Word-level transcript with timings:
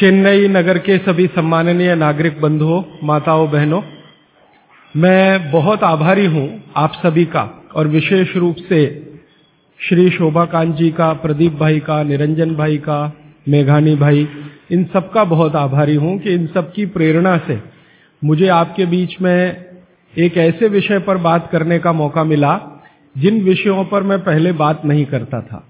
चेन्नई 0.00 0.48
नगर 0.48 0.78
के 0.78 0.98
सभी 0.98 1.26
सम्माननीय 1.26 1.94
नागरिक 1.94 2.40
बंधुओं, 2.40 2.82
माताओं, 3.04 3.50
बहनों, 3.50 3.82
मैं 4.96 5.50
बहुत 5.50 5.82
आभारी 5.82 6.26
हूँ 6.26 6.62
आप 6.76 6.92
सभी 6.92 7.24
का 7.24 7.68
और 7.74 7.88
विशेष 7.88 8.36
रूप 8.36 8.56
से 8.56 9.12
श्री 9.88 10.10
शोभाकांत 10.10 10.76
जी 10.76 10.90
का, 10.90 11.12
प्रदीप 11.12 11.52
भाई 11.52 11.80
का, 11.80 12.02
निरंजन 12.02 12.54
भाई 12.54 12.76
का, 12.76 13.12
मेघानी 13.48 13.96
भाई, 13.96 14.28
इन 14.70 14.84
सब 14.84 15.12
का 15.12 15.24
बहुत 15.24 15.56
आभारी 15.56 15.94
हूँ 15.94 16.18
कि 16.18 16.34
इन 16.34 16.46
सब 16.46 16.72
की 16.72 16.86
प्रेरणा 16.86 17.36
से 17.36 17.60
मुझे 18.24 18.48
आपके 18.48 18.86
बीच 18.86 19.20
में 19.20 19.64
एक 20.18 20.36
ऐसे 20.36 20.68
विषय 20.68 20.98
पर 20.98 21.16
बात 21.16 21.50
करने 21.50 21.78
का 21.78 21.92
मौका 21.92 22.24
मिला, 22.24 22.60
जिन 23.18 23.42
विषयों 23.42 23.84
पर 23.84 24.02
मैं 24.02 24.24
पहले 24.24 24.52
बात 24.52 24.84
नहीं 24.84 25.04
करता 25.04 25.40
था। 25.40 25.68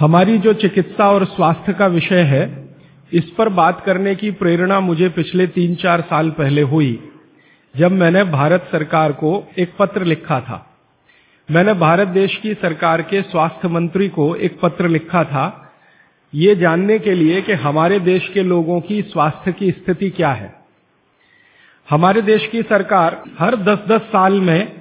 हमारी 0.00 0.38
जो 0.38 0.52
चिकित्सा 0.52 1.10
और 1.10 1.24
स्वास्थ्य 1.24 1.72
का 1.72 1.86
विषय 1.86 2.20
है 2.20 2.63
इस 3.12 3.30
पर 3.30 3.48
बात 3.48 3.82
करने 3.86 4.14
की 4.14 4.30
प्रेरणा 4.30 4.80
मुझे 4.80 5.08
पिछले 5.08 5.46
तीन 5.46 5.74
चार 5.74 6.00
साल 6.00 6.30
पहले 6.30 6.62
हुई, 6.62 7.10
जब 7.74 7.92
मैंने 7.92 8.24
भारत 8.24 8.68
सरकार 8.72 9.12
को 9.12 9.46
एक 9.58 9.72
पत्र 9.78 10.04
लिखा 10.04 10.40
था। 10.40 10.70
मैंने 11.48 11.74
भारत 11.74 12.08
देश 12.08 12.36
की 12.36 12.54
सरकार 12.54 13.02
के 13.02 13.22
स्वास्थ्य 13.22 13.68
मंत्री 13.68 14.08
को 14.08 14.34
एक 14.36 14.58
पत्र 14.60 14.88
लिखा 14.88 15.24
था, 15.24 15.72
ये 16.32 16.54
जानने 16.54 16.98
के 16.98 17.14
लिए 17.14 17.42
कि 17.42 17.52
हमारे 17.52 17.98
देश 18.00 18.28
के 18.28 18.42
लोगों 18.42 18.80
की 18.80 19.02
स्वास्थ्य 19.02 19.52
की 19.52 19.70
स्थिति 19.70 20.10
क्या 20.10 20.32
है। 20.32 20.52
हमारे 21.88 22.22
देश 22.22 22.46
की 22.46 22.62
सरकार 22.62 23.22
हर 23.38 23.56
10-10 23.56 24.00
साल 24.02 24.40
में 24.40 24.72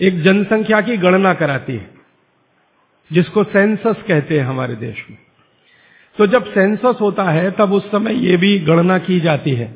एक 0.00 0.22
जनसंख्या 0.22 0.80
की 0.80 0.96
गणना 0.96 1.34
कराती 1.34 1.72
है, 1.72 1.90
जिसको 3.10 3.44
सेंसस 3.44 4.02
कहते 4.08 4.38
हैं 4.40 4.46
हमारे 4.46 4.74
देश 4.76 5.06
में। 5.10 5.25
तो 6.18 6.26
जब 6.26 6.44
सेंसस 6.44 6.98
होता 7.00 7.22
है, 7.22 7.50
तब 7.50 7.72
उस 7.72 7.90
समय 7.90 8.14
ये 8.26 8.36
भी 8.36 8.58
गणना 8.58 8.98
की 8.98 9.20
जाती 9.20 9.50
है 9.50 9.74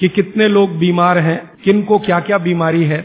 कि 0.00 0.08
कितने 0.08 0.48
लोग 0.48 0.76
बीमार 0.78 1.18
हैं 1.18 1.40
किन 1.64 1.82
को 1.82 1.98
क्या 1.98 2.20
क्या 2.20 2.38
बीमारी 2.38 2.84
है, 2.84 3.00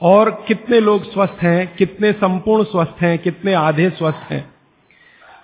और 0.00 0.30
कितने 0.48 0.80
लोग 0.80 1.12
स्वस्थ 1.12 1.42
हैं, 1.42 1.74
कितने 1.76 2.12
संपूर्ण 2.12 2.64
स्वस्थ 2.64 3.02
हैं, 3.02 3.18
कितने 3.18 3.54
आधे 3.54 3.88
स्वस्थ 3.90 4.32
हैं। 4.32 4.44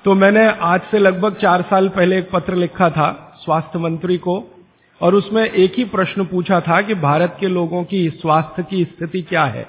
तो 0.05 0.15
मैंने 0.15 0.47
आज 0.49 0.81
से 0.91 0.99
लगभग 0.99 1.35
चार 1.35 1.63
साल 1.63 1.89
पहले 1.89 2.19
एक 2.19 2.31
पत्र 2.31 2.55
लिखा 2.55 2.89
था 2.91 3.39
स्वास्थ्य 3.45 3.79
मंत्री 3.79 4.17
को, 4.19 4.45
और 5.01 5.15
उसमें 5.15 5.43
एक 5.45 5.75
ही 5.77 5.85
प्रश्न 5.85 6.25
पूछा 6.25 6.61
था 6.61 6.81
कि 6.83 6.95
भारत 6.95 7.37
के 7.41 7.49
लोगों 7.49 7.83
की 7.85 8.09
स्वास्थ्य 8.11 8.63
की 8.63 8.85
स्थिति 8.85 9.23
क्या 9.23 9.45
है। 9.45 9.67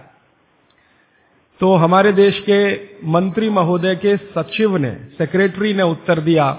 तो 1.61 1.73
हमारे 1.75 2.11
देश 2.11 2.39
के 2.39 2.73
मंत्री 3.07 3.49
महोदय 3.49 3.95
के 3.95 4.15
सचिव 4.17 4.77
ने, 4.77 4.91
सेक्रेटरी 5.17 5.73
ने 5.73 5.83
उत्तर 5.83 6.19
दिया 6.19 6.49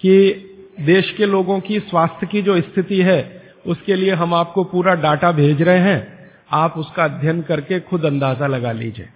कि 0.00 0.44
देश 0.80 1.10
के 1.10 1.26
लोगों 1.26 1.60
की 1.60 1.80
स्वास्थ्य 1.80 2.26
की 2.26 2.42
जो 2.42 2.60
स्थिति 2.60 3.02
है, 3.02 3.42
उसके 3.66 3.94
लिए 3.94 4.10
हम 4.10 4.34
आपको 4.34 4.64
पूरा 4.64 4.94
डाटा 4.94 5.32
भेज 5.32 5.62
रहे 5.62 5.78
हैं। 5.78 6.30
आप 6.52 6.74
उसका 6.76 7.04
अध्ययन 7.04 7.42
करके 7.42 7.80
खुद 7.80 8.04
अंदाज़ा 8.04 8.46
लगा 8.46 8.72
लीजिए। 8.72 9.08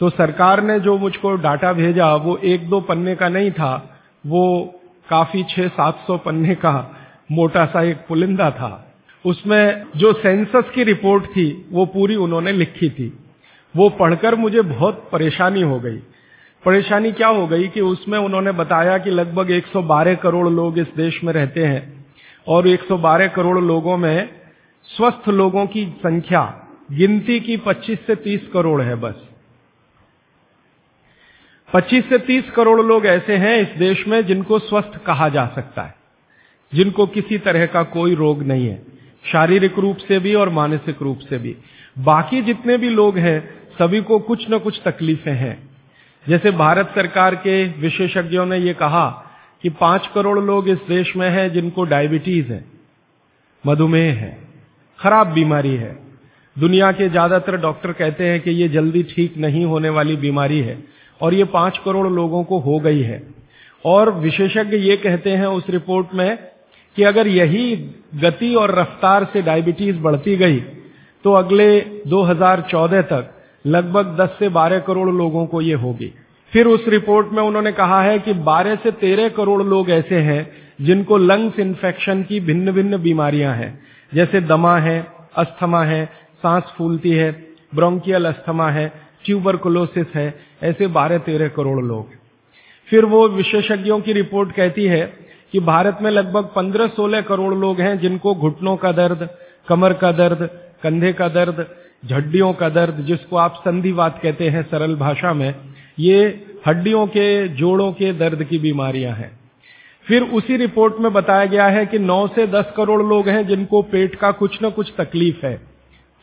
तो 0.00 0.10
सरकार 0.10 0.62
ने 0.62 0.80
जो 0.80 0.98
मुझको 0.98 1.36
डाटा 1.36 1.72
भेजा, 1.72 2.14
वो 2.14 2.36
एक 2.36 2.68
दो 2.68 2.80
पन्ने 2.80 3.14
का 3.14 3.28
नहीं 3.28 3.50
था, 3.50 4.00
वो 4.26 4.74
काफ़ी 5.08 5.42
छह 5.42 5.68
सात 5.68 6.04
सौ 6.06 6.18
पन्ने 6.18 6.54
का 6.54 6.96
मोटा 7.32 7.66
सा 7.66 7.82
एक 7.82 7.96
पुलिंदा 7.96 8.50
था। 8.50 8.94
उसमें 9.26 9.82
जो 9.96 10.12
सेंसस 10.12 10.70
की 10.74 10.82
रिपोर्ट 10.84 11.24
थी, 11.24 11.66
वो 11.72 11.86
पूरी 11.86 12.16
उन्होंने 12.16 12.52
लिखी 12.52 12.90
थी। 12.90 13.18
वो 13.76 13.88
पढ़कर 13.88 14.34
मुझे 14.34 14.62
बहुत 14.62 15.08
परेशानी 15.12 15.62
हो 15.62 15.80
गई। 15.80 15.98
परेशानी 16.66 17.12
क्या 17.12 17.28
हो 17.28 17.46
गई 17.46 17.68
कि 17.68 17.80
उसमें 17.80 18.18
उन्होंने 18.18 18.52
बताया 18.52 18.98
कि 18.98 19.10
लगभग 19.10 19.50
112 19.50 20.14
करोड़ 20.14 20.48
लोग 20.48 20.78
इस 20.78 20.86
देश 20.96 21.24
में 21.24 21.32
रहते 21.32 21.64
हैं 21.64 22.06
और 22.46 22.68
112 22.68 23.28
करोड़ 23.28 23.58
लोगों 23.58 23.96
में 23.96 24.28
स्वस्थ 24.84 25.28
लोगों 25.28 25.66
की 25.66 25.84
संख्या 25.98 26.68
गिनती 26.92 27.40
की 27.40 27.56
25 27.56 27.98
से 28.06 28.14
30 28.14 28.46
करोड़ 28.52 28.82
है 28.82 28.94
बस। 28.94 29.14
25 31.74 32.08
से 32.08 32.18
30 32.18 32.50
करोड़ 32.50 32.80
लोग 32.80 33.06
ऐसे 33.06 33.36
हैं 33.36 33.56
इस 33.58 33.78
देश 33.78 34.06
में 34.08 34.26
जिनको 34.26 34.58
स्वस्थ 34.58 34.98
कहा 35.06 35.28
जा 35.28 35.46
सकता 35.46 35.82
है, 35.82 35.94
जिनको 36.74 37.06
किसी 37.06 37.38
तरह 37.38 37.66
का 37.66 37.82
कोई 37.82 38.14
रोग 38.14 38.42
नहीं 38.42 38.66
है, 38.66 38.82
शारीरिक 39.32 39.78
रूप 39.78 39.96
से 39.96 40.18
भी 40.18 40.34
और 40.34 40.48
मानसिक 40.48 41.02
रूप 41.02 41.18
से 41.18 41.38
भी। 41.38 41.56
बाकी 41.98 42.42
जितने 42.42 42.76
भी 42.76 42.88
लोग 42.88 43.18
हैं, 43.18 43.68
सभी 43.78 44.00
को 44.00 44.18
कुछ 44.18 44.46
न 44.50 44.58
कुछ 44.58 44.80
तकलीफें 44.84 45.32
हैं। 45.32 45.65
जैसे 46.26 46.50
भारत 46.52 46.92
सरकार 46.94 47.34
के 47.36 47.62
विशेषज्ञों 47.80 48.46
ने 48.46 48.58
ये 48.58 48.72
कहा 48.74 49.06
कि 49.64 49.68
पाँच 49.80 50.06
करोड़ 50.14 50.38
लोग 50.40 50.68
इस 50.68 50.78
देश 50.88 51.12
में 51.16 51.28
हैं 51.30 51.52
जिनको 51.52 51.84
डायबिटीज़ 51.84 52.52
है, 52.52 52.64
मधुमेह 53.64 54.12
है, 54.14 54.36
खराब 54.98 55.26
बीमारी 55.26 55.74
है। 55.76 55.94
दुनिया 56.56 56.90
के 56.92 57.08
ज़्यादातर 57.08 57.56
डॉक्टर 57.56 57.92
कहते 57.92 58.26
हैं 58.26 58.40
कि 58.40 58.50
ये 58.52 58.68
जल्दी 58.68 59.02
ठीक 59.04 59.36
नहीं 59.38 59.64
होने 59.64 59.88
वाली 59.90 60.16
बीमारी 60.16 60.60
है 60.60 60.78
और 61.20 61.34
ये 61.34 61.44
पाँच 61.52 61.78
करोड़ 61.84 62.06
लोगों 62.08 62.42
को 62.44 62.58
हो 62.58 62.78
गई 62.80 63.02
है। 63.02 63.22
और 63.84 64.10
विशेषज्ञ 64.16 64.76
ये 64.78 64.96
कहते 64.96 65.30
हैं 65.32 65.46
उस 65.48 65.70
रिपोर्ट 65.70 66.14
में 66.14 66.36
कि 66.96 67.02
अगर 67.02 67.26
यही 67.28 67.76
गति 68.14 68.54
और 68.54 68.74
रफ्तार 68.74 69.24
से 69.32 69.42
डायबिटीज़ 69.42 69.96
बढ़ती 70.00 70.36
गई 70.36 70.60
तो 71.24 71.32
अगले 71.34 71.68
2014 72.06 73.02
तक 73.02 73.32
लगभग 73.66 74.16
10 74.20 74.36
से 74.38 74.48
12 74.48 74.78
करोड़ 74.78 75.08
लोगों 75.10 75.46
को 75.46 75.60
ये 75.60 75.74
होगी। 75.74 76.12
फिर 76.52 76.66
उस 76.66 76.84
रिपोर्ट 76.88 77.32
में 77.32 77.42
उन्होंने 77.42 77.72
कहा 77.72 78.02
है 78.02 78.18
कि 78.18 78.32
12 78.32 78.76
से 78.76 78.90
13 78.90 79.28
करोड़ 79.28 79.62
लोग 79.62 79.90
ऐसे 79.90 80.18
हैं 80.18 80.50
जिनको 80.80 81.16
लंग्स 81.16 81.58
इन्फेक्शन 81.58 82.22
की 82.22 82.40
भिन्न 82.40 82.72
भिन्न 82.72 82.96
बीमारियाँ 82.96 83.54
हैं। 83.56 83.78
जैसे 84.14 84.40
दमा 84.40 84.78
है, 84.78 85.06
अस्थमा 85.36 85.82
है, 85.84 86.04
सांस 86.42 86.72
फूलती 86.78 87.10
है 87.10 87.30
ब्रोंकियल 87.74 88.26
अस्थमा 88.26 88.70
है 88.70 88.92
ट्यूबरकुलोसिस 89.24 90.06
है, 90.14 90.34
ऐसे 90.62 90.86
12-13 90.86 91.48
करोड़ 91.48 91.84
लोग। 91.84 92.10
फिर 92.88 93.04
वो 93.04 93.28
विशेषज्ञों 93.28 94.00
की 94.00 94.12
रिपोर्ट 94.12 94.52
कहती 94.52 94.84
है 94.84 95.02
कि 95.52 95.60
भारत 95.60 95.98
में 96.02 96.10
लगभग 96.10 96.44
15-16 96.44 97.20
करोड़ 97.20 97.54
लोग 97.54 97.80
हैं 97.80 97.98
जिनको 97.98 98.34
घुटनों 98.34 98.76
का 98.76 98.92
दर्द, 98.92 99.28
कमर 99.68 99.92
का 99.92 100.12
दर्द, 100.12 100.48
कंधे 100.82 101.12
का 101.12 101.28
दर्द 101.28 101.66
झड्डियों 102.04 102.52
का 102.52 102.68
दर्द, 102.68 102.94
जिसको 102.94 103.36
आप 103.36 103.54
संधिवात 103.54 104.20
कहते 104.22 104.48
हैं 104.48 104.62
सरल 104.62 104.94
भाषा 104.96 105.32
में, 105.32 105.54
ये 105.98 106.46
हड्डियों 106.66 107.06
के, 107.06 107.48
जोड़ों 107.48 107.92
के 107.92 108.12
दर्द 108.12 108.44
की 108.44 108.58
बीमारियाँ 108.58 109.14
हैं। 109.14 109.38
फिर 110.06 110.22
उसी 110.22 110.56
रिपोर्ट 110.56 110.94
में 111.00 111.12
बताया 111.12 111.44
गया 111.44 111.66
है 111.66 111.86
कि 111.86 111.98
9 111.98 112.26
से 112.26 112.46
10 112.46 112.72
करोड़ 112.76 113.02
लोग 113.02 113.28
हैं 113.28 113.46
जिनको 113.46 113.82
पेट 113.82 114.14
का 114.14 114.30
कुछ 114.30 114.58
न 114.62 114.70
कुछ 114.70 114.92
तकलीफ़ 114.98 115.46
है, 115.46 115.60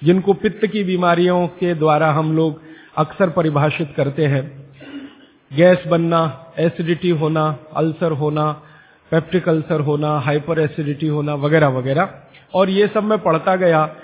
जिनको 0.03 0.33
पित्त 0.33 0.65
की 0.67 0.83
बीमारियों 0.83 1.47
के 1.47 1.73
द्वारा 1.73 2.11
हम 2.11 2.35
लोग 2.35 2.61
अक्सर 2.97 3.29
परिभाषित 3.29 3.93
करते 3.97 4.25
हैं। 4.25 4.43
गैस 5.53 5.83
बनना, 5.87 6.53
एसिडिटी 6.59 7.09
होना, 7.09 7.57
अल्सर 7.75 8.11
होना, 8.11 8.51
पेप्टिक 9.11 9.49
अल्सर 9.49 9.79
होना 9.79 10.19
हाइपर 10.19 10.59
एसिडिटी 10.59 11.07
होना, 11.07 11.35
वगैरह 11.35 11.67
वगैरह। 11.67 12.09
और 12.53 12.69
ये 12.69 12.87
सब 12.87 13.03
मैं 13.03 13.19
पढ़ता 13.19 13.55
गया 13.55 13.95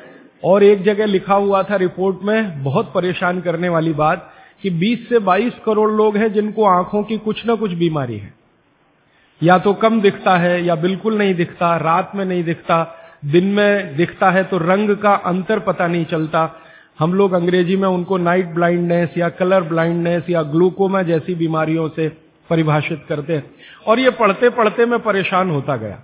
और 0.44 0.64
एक 0.64 0.84
जगह 0.84 1.06
लिखा 1.06 1.34
हुआ 1.34 1.64
था 1.64 1.76
रिपोर्ट 1.76 2.18
में, 2.24 2.64
बहुत 2.64 2.92
परेशान 2.94 3.42
करने 3.42 3.70
वाली 3.70 3.94
बात, 3.94 4.34
कि 4.62 4.70
20 4.70 5.10
से 5.10 5.20
22 5.20 5.54
करोड़ 5.66 5.92
लोग 5.92 6.18
हैं 6.18 6.34
जिनको 6.34 6.64
आँखों 6.64 7.04
की 7.04 7.18
कुछ 7.18 7.44
न 7.48 7.56
कुछ 7.56 7.72
बीमारी 7.72 8.18
है। 8.18 8.34
या 9.44 9.58
तो 9.58 9.74
कम 9.74 10.02
दिखता 10.02 10.38
है 10.38 10.66
या 10.66 10.76
बिल्कुल 10.76 11.18
नहीं 11.18 11.36
दिखता, 11.36 11.78
रात 11.78 12.12
में 12.16 12.26
नहीं 12.26 12.44
दिखता, 12.44 12.96
दिन 13.26 13.46
में 13.46 13.96
दिखता 13.96 14.30
है 14.30 14.44
तो 14.44 14.58
रंग 14.58 14.98
का 14.98 15.14
अंतर 15.14 15.60
पता 15.60 15.88
नहीं 15.88 16.06
चलता। 16.06 16.62
हम 17.00 17.14
लोग 17.14 17.34
अंग्रेज़ी 17.34 17.78
में 17.78 17.88
उनको 17.88 18.18
नाइट 18.18 18.46
ब्लाइंडनेस 18.46 19.10
या 19.18 19.30
कलर 19.30 19.62
ब्लाइंडनेस 19.62 20.24
या 20.30 20.44
ग्लूकोमा 20.44 21.02
जैसी 21.02 21.36
बीमारियों 21.36 21.90
से 21.90 22.10
परिभाषित 22.50 23.06
करते 23.10 23.34
हैं। 23.34 23.52
और 23.88 24.00
ये 24.00 24.10
पढ़ते 24.10 24.50
पढ़ते 24.50 24.86
मैं 24.86 25.00
परेशान 25.00 25.50
होता 25.50 25.76
गया। 25.76 26.02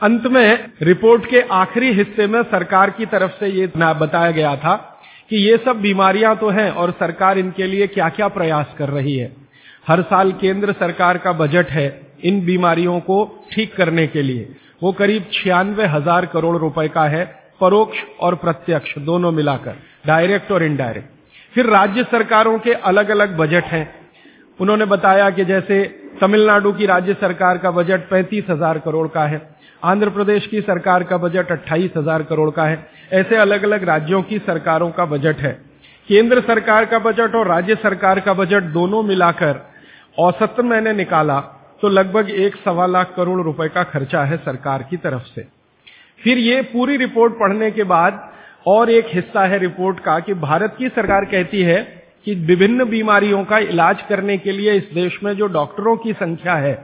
अंत 0.00 0.26
में 0.26 0.72
रिपोर्ट 0.82 1.26
के 1.26 1.40
आखिरी 1.52 1.92
हिस्से 1.92 2.26
में 2.26 2.42
सरकार 2.44 2.90
की 2.90 3.06
तरफ़ 3.06 3.30
से 3.32 3.48
ये 3.48 3.66
बताया 3.76 4.30
गया 4.30 4.54
था 4.56 4.74
कि 5.30 5.36
ये 5.38 5.56
सब 5.56 5.80
बीमारियाँ 5.80 6.34
तो 6.36 6.48
हैं 6.50 6.70
और 6.72 6.90
सरकार 6.90 7.38
इनके 7.38 7.66
लिए 7.66 7.86
क्या 7.86 8.08
क्या 8.08 8.28
प्रयास 8.30 8.74
कर 8.78 8.88
रही 8.88 9.16
है। 9.16 9.30
हर 9.86 10.02
साल 10.02 10.32
केंद्र 10.32 10.72
सरकार 10.72 11.18
का 11.18 11.32
बजट 11.34 11.70
है 11.70 11.86
इन 12.24 12.44
बीमारियों 12.46 12.98
को 13.00 13.24
ठीक 13.52 13.74
करने 13.76 14.06
के 14.06 14.22
लिए। 14.22 14.54
वो 14.82 14.92
करीब 14.92 15.30
छियानवे 15.32 15.86
हज़ार 15.86 16.26
करोड़ 16.26 16.56
रुपए 16.58 16.88
का 16.88 17.04
है, 17.06 17.24
परोक्ष 17.60 18.04
और 18.20 18.34
प्रत्यक्ष, 18.36 18.98
दोनों 19.00 19.32
मिलाकर, 19.32 19.76
डायरेक्ट 20.06 20.52
और 20.52 20.62
इनडायरेक्ट। 20.62 21.08
फिर 21.54 21.66
राज्य 21.68 22.02
सरकारों 22.04 22.58
के 22.58 22.72
अलग 22.84 23.10
अलग 23.10 23.36
बजट 23.36 23.64
हैं। 23.66 23.88
उन्होंने 24.58 24.84
बताया 24.86 25.30
कि 25.30 25.44
जैसे 25.44 25.84
तमिलनाडु 26.20 26.72
की 26.72 26.86
राज्य 26.86 27.14
सरकार 27.16 27.58
का 27.58 27.70
बजट 27.72 28.08
पैंतीस 28.10 28.44
हज़ार 28.50 28.78
करोड़ 28.78 29.06
का 29.08 29.26
है 29.26 29.55
आंध्र 29.82 30.10
प्रदेश 30.10 30.46
की 30.46 30.60
सरकार 30.62 31.02
का 31.04 31.16
बजट 31.18 31.50
अट्ठाईस 31.52 31.90
हज़ार 31.96 32.22
करोड़ 32.22 32.50
का 32.50 32.64
है। 32.64 32.78
ऐसे 33.12 33.36
अलग 33.36 33.62
अलग 33.64 33.84
राज्यों 33.84 34.22
की 34.22 34.38
सरकारों 34.38 34.90
का 34.90 35.04
बजट 35.06 35.40
है। 35.40 35.52
केंद्र 36.08 36.40
सरकार 36.42 36.84
का 36.84 36.98
बजट 37.00 37.34
और 37.34 37.48
राज्य 37.48 37.74
सरकार 37.74 38.20
का 38.20 38.34
बजट 38.34 38.62
दोनों 38.72 39.02
मिलाकर 39.02 39.60
औसत 40.18 40.56
मैंने 40.64 40.92
निकाला 40.92 41.40
तो 41.82 41.88
लगभग 41.88 42.30
एक 42.30 42.56
सवा 42.56 42.86
लाख 42.86 43.12
करोड़ 43.16 43.40
रुपए 43.42 43.68
का 43.68 43.82
खर्चा 43.84 44.22
है 44.24 44.36
सरकार 44.38 44.82
की 44.90 44.96
तरफ़ 44.96 45.24
से। 45.24 45.46
फिर 46.20 46.38
ये 46.38 46.60
पूरी 46.64 46.96
रिपोर्ट 46.96 47.32
पढ़ने 47.32 47.70
के 47.70 47.84
बाद 47.84 48.20
और 48.66 48.90
एक 48.90 49.06
हिस्सा 49.08 49.44
है 49.44 49.58
रिपोर्ट 49.58 50.00
का 50.00 50.18
कि 50.20 50.34
भारत 50.40 50.74
की 50.78 50.88
सरकार 50.90 51.24
कहती 51.26 51.62
है 51.62 51.82
कि 52.24 52.34
विभिन्न 52.46 52.84
बीमारियों 52.84 53.44
का 53.44 53.58
इलाज 53.60 54.02
करने 54.08 54.36
के 54.38 54.52
लिए 54.52 54.72
इस 54.74 54.88
देश 54.94 55.18
में 55.22 55.32
जो 55.34 55.46
डॉक्टरों 55.48 55.96
की 55.96 56.12
संख्या 56.14 56.54
है, 56.56 56.74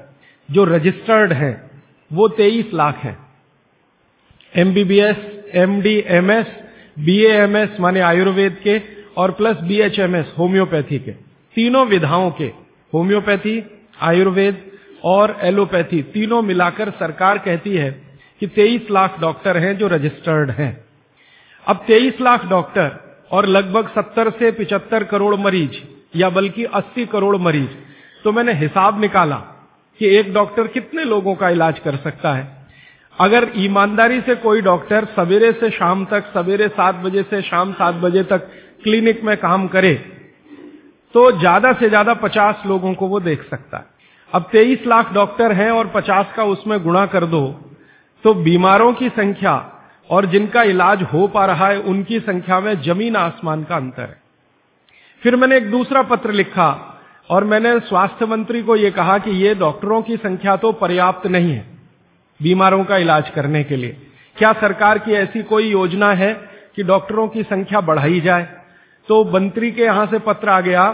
जो 0.49 0.65
रजिस्टर्ड 0.67 1.33
है 1.35 1.53
वो 2.13 2.29
तेईस 2.29 2.71
लाख 2.75 2.97
है। 2.97 3.17
एमबीबीएस 4.55 5.17
एमडी 5.55 5.97
एमएस 6.07 6.47
बीएएमएस 6.99 7.77
माने 7.81 8.01
आयुर्वेद 8.01 8.57
के 8.65 8.81
और 9.17 9.31
प्लस 9.31 9.57
बीएचएमएस 9.57 10.33
होम्योपैथी 10.39 10.99
के। 10.99 11.13
तीनों 11.57 11.87
विधाओं 11.87 12.31
के 12.31 12.45
होम्योपैथी 12.93 13.63
आयुर्वेद 14.01 14.65
और 15.05 15.37
एलोपैथी 15.43 16.03
तीनों 16.03 16.43
मिलाकर 16.43 16.91
सरकार 16.91 17.39
कहती 17.39 17.75
है 17.77 17.91
कि 18.41 18.47
23 18.47 18.91
लाख 18.91 19.21
डॉक्टर 19.21 19.57
हैं 19.57 19.77
जो 19.79 19.89
रजिस्टर्ड 19.89 20.51
हैं। 20.51 20.85
अब 21.67 21.85
23 21.89 22.21
लाख 22.21 22.45
डॉक्टर 22.45 22.91
और 23.31 23.47
लगभग 23.47 23.89
70 23.89 24.31
से 24.31 24.51
75 24.53 25.05
करोड़ 25.05 25.35
मरीज़ 25.37 25.81
या 26.19 26.31
बल्कि 26.31 26.65
80 26.75 27.07
करोड़ 27.07 27.37
मरीज़ 27.37 27.71
तो 28.25 28.33
मैंने 28.33 28.53
हिसाब 28.53 29.01
निकाला। 29.01 29.43
कि 30.01 30.17
एक 30.17 30.33
डॉक्टर 30.35 30.67
कितने 30.69 31.05
लोगों 31.05 31.35
का 31.35 31.49
इलाज 31.51 31.79
कर 31.79 31.97
सकता 31.99 32.33
है। 32.33 32.47
अगर 33.19 33.51
ईमानदारी 33.59 34.21
से 34.21 34.35
कोई 34.37 34.61
डॉक्टर 34.63 35.05
सवेरे 35.17 35.53
से 35.53 35.71
शाम 35.71 36.05
तक, 36.05 36.31
सवेरे 36.35 36.69
सात 36.71 36.95
बजे 36.97 37.23
से 37.23 37.41
शाम 37.43 37.73
सात 37.73 37.95
बजे 37.97 38.23
तक 38.25 38.49
क्लिनिक 38.83 39.23
में 39.25 39.37
काम 39.39 39.67
करे 39.69 39.95
तो 41.15 41.31
ज़्यादा 41.33 41.73
से 41.73 41.89
ज़्यादा 41.89 42.15
पचास 42.17 42.63
लोगों 42.67 42.93
को 42.95 43.07
वो 43.09 43.21
देख 43.21 43.43
सकता 43.45 43.79
है। 43.79 43.85
अब 44.33 44.49
तेईस 44.53 44.87
लाख 44.87 45.13
डॉक्टर 45.13 45.53
हैं 45.53 45.71
और 45.71 45.87
पचास 45.87 46.33
का 46.37 46.45
उसमें 46.47 46.79
गुणा 46.83 47.05
कर 47.09 47.25
दो 47.27 47.47
तो 48.25 48.33
बीमारों 48.37 48.93
की 48.93 49.09
संख्या 49.11 49.55
और 50.11 50.27
जिनका 50.27 50.63
इलाज 50.65 51.03
हो 51.05 51.27
पा 51.29 51.45
रहा 51.47 51.69
है, 51.69 51.79
उनकी 51.81 52.21
संख्या 52.21 52.61
में 52.61 52.75
ज़मीन 52.83 53.17
आसमान 53.17 53.65
का 53.65 53.77
अंतर 53.77 54.03
है। 54.03 54.21
फिर 55.23 55.37
मैंने 55.37 55.57
एक 55.57 55.71
दूसरा 55.71 56.03
पत्र 56.05 56.33
लिखा 56.33 56.69
और 57.31 57.45
मैंने 57.45 57.79
स्वास्थ्य 57.81 58.27
मंत्री 58.27 58.63
को 58.63 58.77
यह 58.77 58.91
कहा 58.93 59.19
कि 59.19 59.31
ये 59.43 59.55
डॉक्टरों 59.57 60.01
की 60.03 60.17
संख्या 60.19 60.57
तो 60.57 60.73
पर्याप्त 60.75 61.27
नहीं 61.29 61.53
है 61.53 61.65
बीमारों 62.41 62.83
का 62.85 62.97
इलाज 62.99 63.31
करने 63.31 63.63
के 63.65 63.77
लिए। 63.77 63.97
क्या 64.37 64.53
सरकार 64.61 64.99
की 64.99 65.13
ऐसी 65.15 65.43
कोई 65.45 65.71
योजना 65.71 66.13
है 66.15 66.33
कि 66.77 66.83
डॉक्टरों 66.85 67.27
की 67.29 67.43
संख्या 67.45 67.81
बढ़ाई 67.83 68.21
जाए? 68.21 68.49
तो 69.09 69.25
मंत्री 69.33 69.71
के 69.73 69.83
यहाँ 69.83 70.07
से 70.07 70.19
पत्र 70.21 70.49
आ 70.49 70.61
गया 70.61 70.91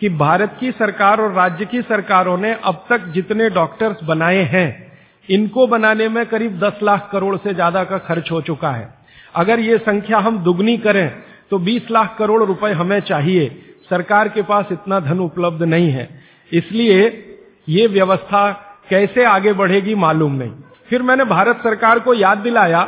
कि 0.00 0.08
भारत 0.18 0.56
की 0.60 0.70
सरकार 0.72 1.20
और 1.20 1.32
राज्य 1.32 1.64
की 1.66 1.82
सरकारों 1.82 2.36
ने 2.38 2.52
अब 2.54 2.84
तक 2.88 3.06
जितने 3.14 3.48
डॉक्टर्स 3.50 4.02
बनाए 4.04 4.42
हैं, 4.44 4.92
इनको 5.28 5.66
बनाने 5.66 6.08
में 6.08 6.24
करीब 6.26 6.58
10 6.60 6.82
लाख 6.82 7.08
करोड़ 7.12 7.36
से 7.38 7.54
ज़्यादा 7.54 7.84
का 7.84 7.98
खर्च 8.00 8.30
हो 8.30 8.40
चुका 8.42 8.70
है। 8.70 8.88
अगर 9.34 9.60
ये 9.60 9.78
संख्या 9.80 10.18
हम 10.18 10.38
दुगनी 10.44 10.76
करें 10.78 11.08
तो 11.50 11.58
20 11.60 11.90
लाख 11.90 12.16
करोड़ 12.18 12.42
रुपए 12.44 12.70
हमें 12.72 13.00
चाहिए। 13.02 13.48
सरकार 13.90 14.28
के 14.28 14.42
पास 14.42 14.66
इतना 14.72 15.00
धन 15.00 15.18
उपलब्ध 15.18 15.62
नहीं 15.62 15.90
है। 15.90 16.20
इसलिए 16.52 17.26
ये 17.68 17.86
व्यवस्था 17.86 18.52
कैसे 18.90 19.24
आगे 19.24 19.52
बढ़ेगी 19.52 19.94
मालूम 19.94 20.32
नहीं। 20.32 20.52
फिर 20.88 21.02
मैंने 21.02 21.24
भारत 21.24 21.56
सरकार 21.56 21.98
को 21.98 22.14
याद 22.14 22.38
दिलाया 22.38 22.82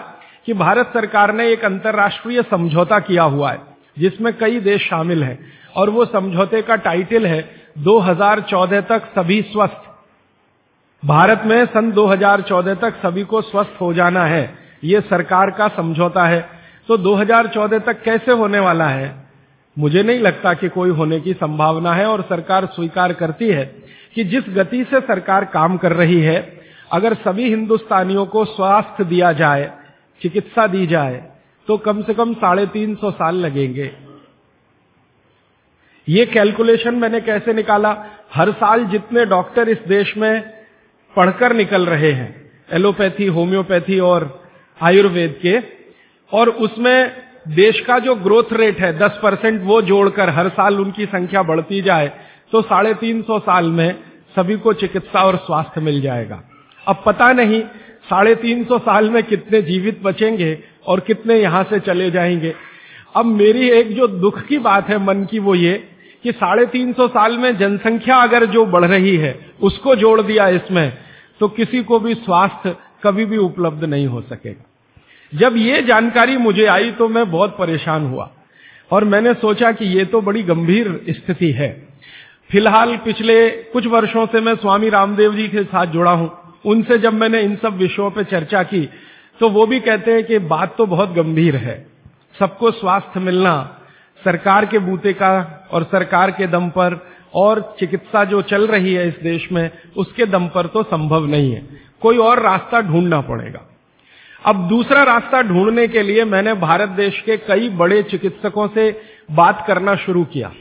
कि 0.47 0.55
भारत 0.55 0.87
सरकार 0.87 1.35
ने 1.35 1.49
एक 1.49 1.65
अंतर्राष्ट्रीय 1.65 2.43
समझौता 2.43 2.99
किया 2.99 3.23
हुआ 3.23 3.53
है, 3.53 3.59
जिसमें 3.99 4.39
कई 4.39 4.61
देश 4.61 4.89
शामिल 4.89 5.25
हैं, 5.25 5.53
और 5.77 5.91
वो 5.91 6.05
समझौते 6.05 6.63
का 6.63 6.77
टाइटल 6.77 7.27
है 7.27 7.51
2014 7.79 8.81
तक 8.81 9.03
सभी 9.07 9.43
स्वस्थ। 9.43 9.83
भारत 11.05 11.43
में 11.47 11.67
सन 11.67 11.93
2014 11.93 12.75
तक 12.75 12.95
सभी 12.95 13.23
को 13.23 13.43
स्वस्थ 13.43 13.81
हो 13.81 13.93
जाना 13.93 14.25
है। 14.25 14.55
ये 14.85 15.01
सरकार 15.01 15.51
का 15.51 15.69
समझौता 15.69 16.25
है। 16.25 16.49
तो 16.89 16.97
2014 16.97 17.79
तक 17.79 18.03
कैसे 18.03 18.33
होने 18.33 18.59
वाला 18.59 18.87
है? 18.87 19.27
मुझे 19.77 20.03
नहीं 20.03 20.19
लगता 20.21 20.53
कि 20.55 20.69
कोई 20.69 20.91
होने 20.91 21.19
की 21.21 21.33
संभावना 21.35 21.93
है 21.95 22.07
और 22.07 22.23
सरकार 22.23 22.67
स्वीकार 22.67 23.13
करती 23.13 23.49
है 23.49 23.65
कि 24.17 24.25
जिस 24.25 24.45
गति 24.49 24.83
से 24.85 25.01
सरकार 25.03 25.45
काम 25.45 25.77
कर 25.77 25.93
रही 25.93 26.21
है, 26.21 26.41
अगर 26.93 27.15
सभी 27.17 27.49
हिंदुस्तानियों 27.49 28.27
को 28.27 28.45
स्वास्थ्य 28.47 29.05
दिया 29.05 29.33
जाए, 29.33 29.71
चिकित्सा 30.21 30.67
दी 30.67 30.87
जाए 30.87 31.23
तो 31.69 31.77
कम 31.79 32.03
से 32.03 32.15
कम 32.15 32.33
साढ़े 32.35 32.67
तीन 32.67 32.95
सौ 32.95 33.11
साल 33.13 33.37
लगेंगे। 33.37 33.91
ये 36.09 36.25
कैलकुलेशन 36.27 36.95
मैंने 36.95 37.21
कैसे 37.21 37.53
निकाला? 37.55 37.97
हर 38.35 38.51
साल 38.53 38.85
जितने 38.85 39.25
डॉक्टर 39.27 39.69
इस 39.69 39.79
देश 39.89 40.17
में 40.17 40.43
पढ़कर 41.17 41.53
निकल 41.53 41.87
रहे 41.87 42.11
हैं, 42.13 42.51
एलोपैथी, 42.73 43.27
होम्योपैथी 43.27 43.99
और 44.01 44.43
आयुर्वेद 44.81 45.39
के, 45.43 45.59
और 46.33 46.49
उसमें 46.49 47.23
देश 47.47 47.81
का 47.81 47.99
जो 47.99 48.15
ग्रोथ 48.15 48.53
रेट 48.53 48.81
है, 48.81 48.93
दस 48.99 49.19
परसेंट 49.23 49.62
वो 49.65 49.81
जोड़कर 49.83 50.31
हर 50.31 50.49
साल 50.49 50.81
उनकी 50.81 51.06
संख्या 51.06 51.43
बढ़ती 51.43 51.81
जाए 51.83 52.09
तो 52.53 52.62
साढ़े 52.62 52.93
तीन 52.94 53.23
सौ 53.23 53.39
साल 53.39 53.71
में 53.71 53.94
सभी 54.37 54.56
को 54.56 54.73
चिकित्सा 54.73 55.23
और 55.23 55.37
स्वास्थ्य 55.37 55.81
मिल 55.81 56.00
जाएगा। 56.00 56.43
अब 56.87 57.03
पता 57.06 57.33
नहीं, 57.33 57.61
साढ़े 58.11 58.35
तीन 58.35 58.65
सौ 58.65 58.79
साल 58.79 59.11
में 59.11 59.23
कितने 59.23 59.62
जीवित 59.62 60.00
बचेंगे 60.03 60.59
और 60.87 61.00
कितने 61.00 61.41
यहाँ 61.41 61.62
से 61.65 61.81
चले 61.81 62.11
जाएँगे। 62.11 62.55
अब 63.17 63.27
मेरी 63.27 63.69
एक 63.71 63.94
जो 63.97 64.06
दुख 64.09 64.43
की 64.43 64.59
बात 64.61 64.89
है 64.89 64.99
मन 64.99 65.25
की 65.25 65.39
वो 65.39 65.55
ये 65.55 65.75
कि 66.25 66.33
साढ़े 66.33 66.67
तीन 66.67 66.93
सौ 66.93 67.09
साल 67.09 67.39
में 67.39 67.56
जनसंख्या 67.59 68.17
अगर 68.17 68.47
जो 68.47 68.67
बढ़ 68.67 68.85
रही 68.85 69.17
है, 69.17 69.39
उसको 69.62 69.94
जोड़ 69.97 70.21
दिया 70.23 70.49
इसमें 70.49 70.93
तो 71.41 71.49
किसी 71.50 71.83
को 71.83 71.99
भी 71.99 72.15
स्वास्थ्य 72.17 72.77
कभी 73.05 73.25
भी 73.25 73.37
उपलब्ध 73.37 73.85
नहीं 73.85 74.06
हो 74.06 74.21
सकेगा। 74.23 74.65
जब 75.32 75.56
ये 75.56 75.82
जानकारी 75.82 76.37
मुझे 76.37 76.67
आई 76.67 76.90
तो 76.90 77.08
मैं 77.08 77.31
बहुत 77.31 77.56
परेशान 77.58 78.06
हुआ। 78.06 78.31
और 78.90 79.05
मैंने 79.05 79.32
सोचा 79.34 79.73
कि 79.73 79.84
ये 79.88 80.05
तो 80.05 80.20
बड़ी 80.20 80.43
गंभीर 80.43 81.00
स्थिति 81.11 81.50
है। 81.52 81.70
फ़िलहाल 82.50 82.96
पिछले 82.96 83.49
कुछ 83.73 83.87
वर्षों 83.87 84.26
से 84.26 84.40
मैं 84.40 84.55
स्वामी 84.55 84.88
रामदेव 84.88 85.34
जी 85.34 85.49
के 85.49 85.62
साथ 85.64 85.87
जुड़ा 85.87 86.11
हूँ। 86.11 86.31
उनसे 86.64 86.99
जब 86.99 87.14
मैंने 87.14 87.40
इन 87.40 87.56
सब 87.56 87.76
विषयों 87.76 88.11
पर 88.11 88.25
चर्चा 88.25 88.62
की 88.62 88.88
तो 89.40 89.49
वो 89.49 89.67
भी 89.67 89.81
कहते 89.81 90.12
हैं 90.12 90.25
कि 90.25 90.38
बात 90.38 90.75
तो 90.79 90.87
बहुत 90.87 91.12
गंभीर 91.12 91.56
है। 91.56 91.76
सबको 92.38 92.70
स्वास्थ्य 92.70 93.20
मिलना, 93.20 93.55
सरकार 94.23 94.67
के 94.67 94.79
बूते 94.79 95.12
का 95.12 95.69
और 95.73 95.84
सरकार 95.84 96.31
के 96.31 96.46
दम 96.46 96.69
पर 96.69 97.00
और 97.34 97.61
चिकित्सा 97.81 98.25
जो 98.25 98.43
चल 98.43 98.67
रही 98.67 98.94
है 98.94 99.08
इस 99.08 99.14
देश 99.23 99.49
में, 99.52 99.70
उसके 99.96 100.26
दम 100.26 100.49
पर 100.49 100.67
तो 100.67 100.82
संभव 100.82 101.26
नहीं 101.26 101.52
है। 101.52 101.67
कोई 102.00 102.19
और 102.19 102.43
रास्ता 102.43 102.81
ढूंढना 102.82 103.20
पड़ेगा। 103.20 103.67
अब 104.44 104.69
दूसरा 104.69 105.03
रास्ता 105.03 105.43
ढूँढने 105.43 105.89
के 105.89 106.03
लिए 106.03 106.25
मैंने 106.25 106.55
भारत 106.55 106.89
देश 106.89 107.20
के 107.20 107.37
कई 107.37 107.69
बड़े 107.69 108.03
चिकित्सकों 108.03 108.69
से 108.69 109.01
बात 109.31 109.65
करना 109.67 109.96
शुरू 109.96 110.25
किया। 110.25 110.53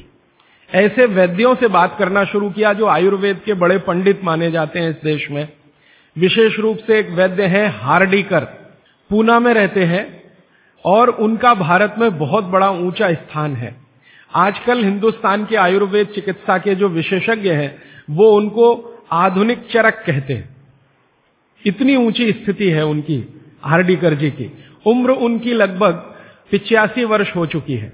ऐसे 0.70 1.06
वैद्यों 1.06 1.56
से 1.56 1.68
बात 1.68 1.96
करना 2.00 2.24
शुरू 2.26 2.50
किया 2.50 2.74
जो 2.74 2.86
आयुर्वेद 2.86 3.40
के 3.46 3.54
बड़े 3.54 3.78
पंडित 3.78 4.24
माने 4.24 4.52
जाते 4.52 4.80
हैं 4.80 4.90
इस 4.90 4.96
देश 4.96 5.32
में। 5.32 5.48
विशेष 6.18 6.60
रूप 6.60 6.78
से 6.78 7.00
एक 7.00 7.10
वैद्य 7.10 7.46
है 7.46 7.68
हार्डीकर, 7.80 8.46
पूना 9.10 9.40
में 9.40 9.54
रहते 9.54 9.84
हैं 9.84 10.24
और 10.86 11.10
उनका 11.10 11.54
भारत 11.54 11.96
में 11.98 12.18
बहुत 12.18 12.44
बड़ा 12.44 12.70
ऊँचा 12.70 13.14
स्थान 13.14 13.56
है। 13.56 13.76
आजकल 14.36 14.84
हिंदुस्तान 14.84 15.46
के 15.46 15.56
आयुर्वेद 15.56 16.08
चिकित्सा 16.08 16.58
के 16.58 16.76
जो 16.76 16.90
विशेषज्ञ 16.90 17.50
हैं, 17.50 17.82
वो 18.10 18.32
उनको 18.32 19.00
आधुनिक 19.12 19.68
चरक 19.72 20.04
कहते 20.06 20.34
हैं। 20.34 20.56
इतनी 21.66 21.96
ऊँची 21.96 22.32
स्थिति 22.32 22.70
है 22.70 22.86
उनकी। 22.86 23.41
हार्डीकर 23.64 24.14
जी 24.14 24.30
की। 24.30 24.64
उम्र 24.86 25.12
उनकी 25.12 25.54
लगभग 25.54 25.94
पिचासी 26.52 27.04
वर्ष 27.04 27.36
हो 27.36 27.46
चुकी 27.46 27.76
है। 27.76 27.94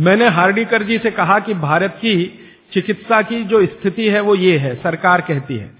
मैंने 0.00 0.28
हार्डीकर 0.28 0.82
जी 0.82 0.98
से 0.98 1.10
कहा 1.10 1.38
कि 1.38 1.54
भारत 1.54 1.90
की 1.90 2.40
चिकित्सा 2.72 3.22
की 3.22 3.44
जो 3.44 3.66
स्थिति 3.66 4.08
है 4.08 4.20
वो 4.20 4.34
ये 4.34 4.58
है, 4.58 4.74
सरकार 4.82 5.20
कहती 5.20 5.56
है। 5.56 5.70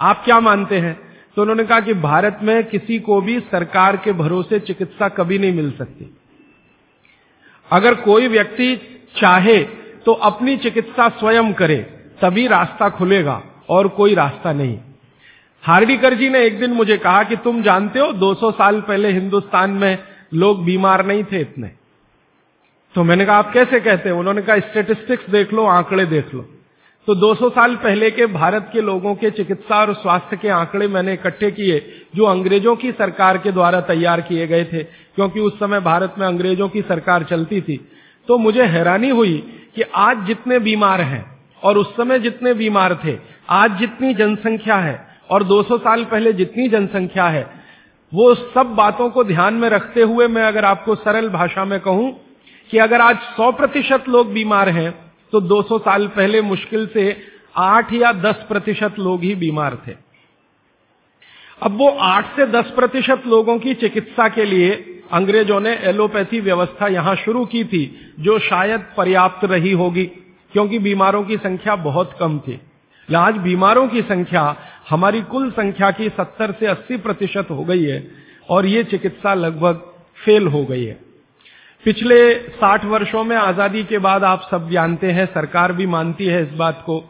आप 0.00 0.24
क्या 0.24 0.40
मानते 0.40 0.78
हैं? 0.78 1.00
तो 1.36 1.42
उन्होंने 1.42 1.64
कहा 1.64 1.80
कि 1.80 1.94
भारत 1.94 2.38
में 2.42 2.64
किसी 2.64 2.98
को 2.98 3.20
भी 3.20 3.40
सरकार 3.40 3.96
के 3.96 4.12
भरोसे 4.12 4.58
चिकित्सा 4.60 5.08
कभी 5.08 5.38
नहीं 5.38 5.52
मिल 5.52 5.70
सकती। 5.72 6.16
अगर 7.70 7.94
कोई 7.94 8.28
व्यक्ति 8.28 8.76
चाहे 9.20 9.64
तो 10.06 10.12
अपनी 10.12 10.56
चिकित्सा 10.56 11.08
स्वयं 11.08 11.52
करे, 11.52 11.76
तभी 12.22 12.46
रास्ता 12.46 12.88
खुलेगा 12.88 13.42
और 13.68 13.88
कोई 13.88 14.14
रास्ता 14.14 14.52
नहीं। 14.52 14.78
हार्डीकर 15.64 16.14
जी 16.14 16.28
ने 16.28 16.44
एक 16.44 16.60
दिन 16.60 16.70
मुझे 16.70 16.96
कहा 16.96 17.22
कि 17.22 17.36
तुम 17.36 17.62
जानते 17.62 17.98
हो 17.98 18.12
200 18.12 18.50
साल 18.50 18.80
पहले 18.80 19.12
हिंदुस्तान 19.12 19.70
में 19.70 19.98
लोग 20.34 20.64
बीमार 20.64 21.06
नहीं 21.06 21.24
थे 21.24 21.40
इतने। 21.40 21.70
तो 22.94 23.04
मैंने 23.04 23.26
कहा, 23.26 23.36
आप 23.36 23.52
कैसे 23.52 23.80
कहते 23.80 24.08
हैं? 24.08 24.16
उन्होंने 24.16 24.42
कहा 24.42 24.58
स्टेटिस्टिक्स 24.58 25.30
देख 25.30 25.52
लो, 25.52 25.66
आंकड़े 25.66 26.06
देख 26.06 26.34
लो। 26.34 26.40
तो 27.06 27.14
200 27.14 27.50
साल 27.50 27.76
पहले 27.76 28.10
के 28.10 28.26
भारत 28.26 28.70
के 28.72 28.80
लोगों 28.80 29.14
के 29.14 29.30
चिकित्सा 29.30 29.80
और 29.80 29.94
स्वास्थ्य 29.94 30.36
के 30.36 30.48
आंकड़े 30.48 30.88
मैंने 30.88 31.12
इकट्ठे 31.12 31.50
किए, 31.50 32.04
जो 32.16 32.24
अंग्रेज़ों 32.24 32.76
की 32.76 32.92
सरकार 32.92 33.38
के 33.38 33.52
द्वारा 33.52 33.80
तैयार 33.80 34.20
किए 34.20 34.46
गए 34.46 34.64
थे, 34.64 34.82
क्योंकि 34.82 35.40
उस 35.40 35.54
समय 35.54 35.80
भारत 35.80 36.14
में 36.18 36.26
अंग्रेज़ों 36.26 36.68
की 36.68 36.82
सरकार 36.82 37.22
चलती 37.22 37.60
थी। 37.60 37.90
तो 38.28 38.38
मुझे 38.38 38.62
हैरानी 38.62 39.08
हुई 39.08 39.38
कि 39.74 39.82
आज 39.82 40.26
जितने 40.26 40.58
बीमार 40.58 41.00
हैं, 41.00 41.40
और 41.64 41.78
उस 41.78 41.96
समय 41.96 42.18
जितने 42.18 42.54
बीमार 42.54 43.00
थे, 43.04 43.18
आज 43.50 43.78
जितनी 43.78 44.14
जनसंख्या 44.14 44.76
है 44.76 45.09
और 45.30 45.44
200 45.44 45.78
साल 45.78 46.04
पहले 46.04 46.32
जितनी 46.34 46.68
जनसंख्या 46.68 47.26
है, 47.28 47.42
वो 48.12 48.34
सब 48.34 48.74
बातों 48.76 49.08
को 49.10 49.24
ध्यान 49.24 49.54
में 49.54 49.68
रखते 49.68 50.02
हुए 50.02 50.26
मैं 50.28 50.42
अगर 50.42 50.64
आपको 50.64 50.94
सरल 50.96 51.28
भाषा 51.30 51.64
में 51.64 51.78
कहूँ 51.80 52.10
कि 52.70 52.78
अगर 52.78 53.00
आज 53.00 53.16
100 53.30 53.50
प्रतिशत 53.52 54.04
लोग 54.08 54.32
बीमार 54.32 54.68
हैं 54.68 54.90
तो 55.32 55.40
200 55.42 55.78
साल 55.80 56.06
पहले 56.08 56.40
मुश्किल 56.42 56.86
से 56.86 57.04
8 57.58 57.92
या 57.92 58.12
10 58.22 58.42
प्रतिशत 58.48 58.98
लोग 58.98 59.22
ही 59.22 59.34
बीमार 59.36 59.76
थे। 59.86 59.92
अब 61.62 61.76
वो 61.78 61.88
8 62.02 62.36
से 62.36 62.46
10 62.48 62.70
प्रतिशत 62.70 63.22
लोगों 63.26 63.58
की 63.58 63.74
चिकित्सा 63.74 64.28
के 64.28 64.44
लिए 64.44 64.70
अंग्रेज़ों 65.12 65.60
ने 65.60 65.74
एलोपैथी 65.84 66.40
व्यवस्था 66.40 66.86
यहाँ 66.88 67.14
शुरू 67.16 67.44
की 67.44 67.64
थी, 67.64 67.84
जो 68.18 68.38
शायद 68.40 68.84
पर्याप्त 68.96 69.44
रही 69.44 69.72
होगी, 69.74 70.04
क्योंकि 70.52 70.78
बीमारों 70.78 71.22
की 71.24 71.36
संख्या 71.38 71.76
बहुत 71.78 72.16
कम 72.20 72.38
थी। 72.38 72.60
आज 73.08 73.36
बीमारों 73.38 73.86
की 73.88 74.02
संख्या 74.02 74.44
हमारी 74.90 75.20
कुल 75.22 75.50
संख्या 75.50 75.90
की 75.90 76.08
70 76.08 76.52
से 76.52 76.66
80 76.66 76.96
प्रतिशत 76.96 77.46
हो 77.50 77.64
गई 77.64 77.84
है 77.84 78.10
और 78.50 78.66
ये 78.66 78.84
चिकित्सा 78.84 79.34
लगभग 79.34 79.74
फेल 80.24 80.46
हो 80.46 80.64
गई 80.64 80.84
है। 80.84 80.98
पिछले 81.84 82.34
60 82.34 82.84
वर्षों 82.84 83.24
में 83.24 83.36
आज़ादी 83.36 83.84
के 83.84 83.98
बाद 83.98 84.24
आप 84.24 84.48
सब 84.50 84.70
जानते 84.70 85.10
हैं, 85.10 85.26
सरकार 85.26 85.72
भी 85.72 85.86
मानती 85.86 86.26
है 86.26 86.42
इस 86.42 86.52
बात 86.52 86.82
को 86.86 87.00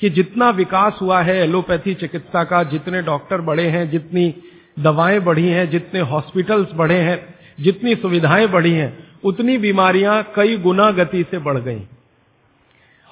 कि 0.00 0.10
जितना 0.10 0.50
विकास 0.50 0.98
हुआ 1.02 1.22
है 1.22 1.36
एलोपैथी 1.36 1.94
चिकित्सा 1.94 2.44
का, 2.44 2.62
जितने 2.62 3.02
डॉक्टर 3.02 3.40
बढ़े 3.40 3.66
हैं, 3.66 3.90
जितनी 3.90 4.34
दवाएँ 4.78 5.20
बढ़ी 5.20 5.48
हैं, 5.48 5.70
जितने 5.70 6.00
हॉस्पिटल्स 6.00 6.68
बढ़े 6.74 6.98
हैं, 6.98 7.34
जितनी 7.60 7.94
सुविधाएँ 7.94 8.46
बढ़ी 8.46 8.72
हैं, 8.72 9.08
उतनी 9.24 9.58
बीमारियाँ 9.58 10.32
कई 10.36 10.56
गुना 10.56 10.90
गति 10.90 11.24
से 11.30 11.38
बढ़ 11.38 11.58
गई। 11.58 11.82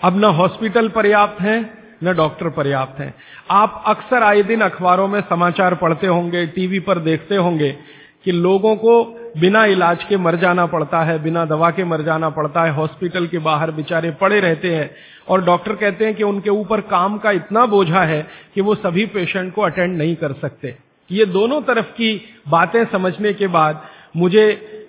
अब 0.02 0.16
न 0.16 0.24
हॉस्पिटल 0.24 0.88
पर्याप्त 0.88 1.40
हैं 1.40 1.83
न 2.04 2.14
डॉक्टर 2.16 2.48
पर्याप्त 2.48 3.00
हैं। 3.00 3.14
आप 3.50 3.82
अक्सर 3.86 4.22
आए 4.22 4.42
दिन 4.42 4.60
अखबारों 4.60 5.08
में 5.08 5.20
समाचार 5.20 5.74
पढ़ते 5.74 6.06
होंगे, 6.06 6.46
टीवी 6.46 6.78
पर 6.78 6.98
देखते 6.98 7.36
होंगे 7.36 7.76
कि 8.24 8.32
लोगों 8.32 8.76
को 8.76 9.02
बिना 9.38 9.64
इलाज 9.64 10.04
के 10.04 10.16
मर 10.16 10.36
जाना 10.36 10.66
पड़ता 10.66 11.02
है, 11.02 11.22
बिना 11.22 11.44
दवा 11.44 11.70
के 11.70 11.84
मर 11.84 12.02
जाना 12.02 12.30
पड़ता 12.30 12.64
है, 12.64 12.70
हॉस्पिटल 12.70 13.26
के 13.26 13.38
बाहर 13.38 13.70
बेचारे 13.70 14.10
पड़े 14.10 14.40
रहते 14.40 14.74
हैं 14.74 14.90
और 15.28 15.44
डॉक्टर 15.44 15.74
कहते 15.74 16.04
हैं 16.04 16.14
कि 16.14 16.22
उनके 16.22 16.50
ऊपर 16.50 16.80
काम 16.80 17.18
का 17.18 17.30
इतना 17.30 17.66
बोझा 17.66 18.02
है 18.02 18.26
कि 18.54 18.60
वो 18.60 18.74
सभी 18.74 19.06
पेशेंट 19.06 19.54
को 19.54 19.62
अटेंड 19.62 19.98
नहीं 19.98 20.16
कर 20.16 20.32
सकते। 20.32 20.76
ये 21.10 21.24
दोनों 21.24 21.60
तरफ़ 21.62 21.86
की 21.86 22.20
बातें 22.48 22.84
समझने 22.84 23.32
के 23.32 23.46
बाद 23.46 23.82
मुझे 24.16 24.46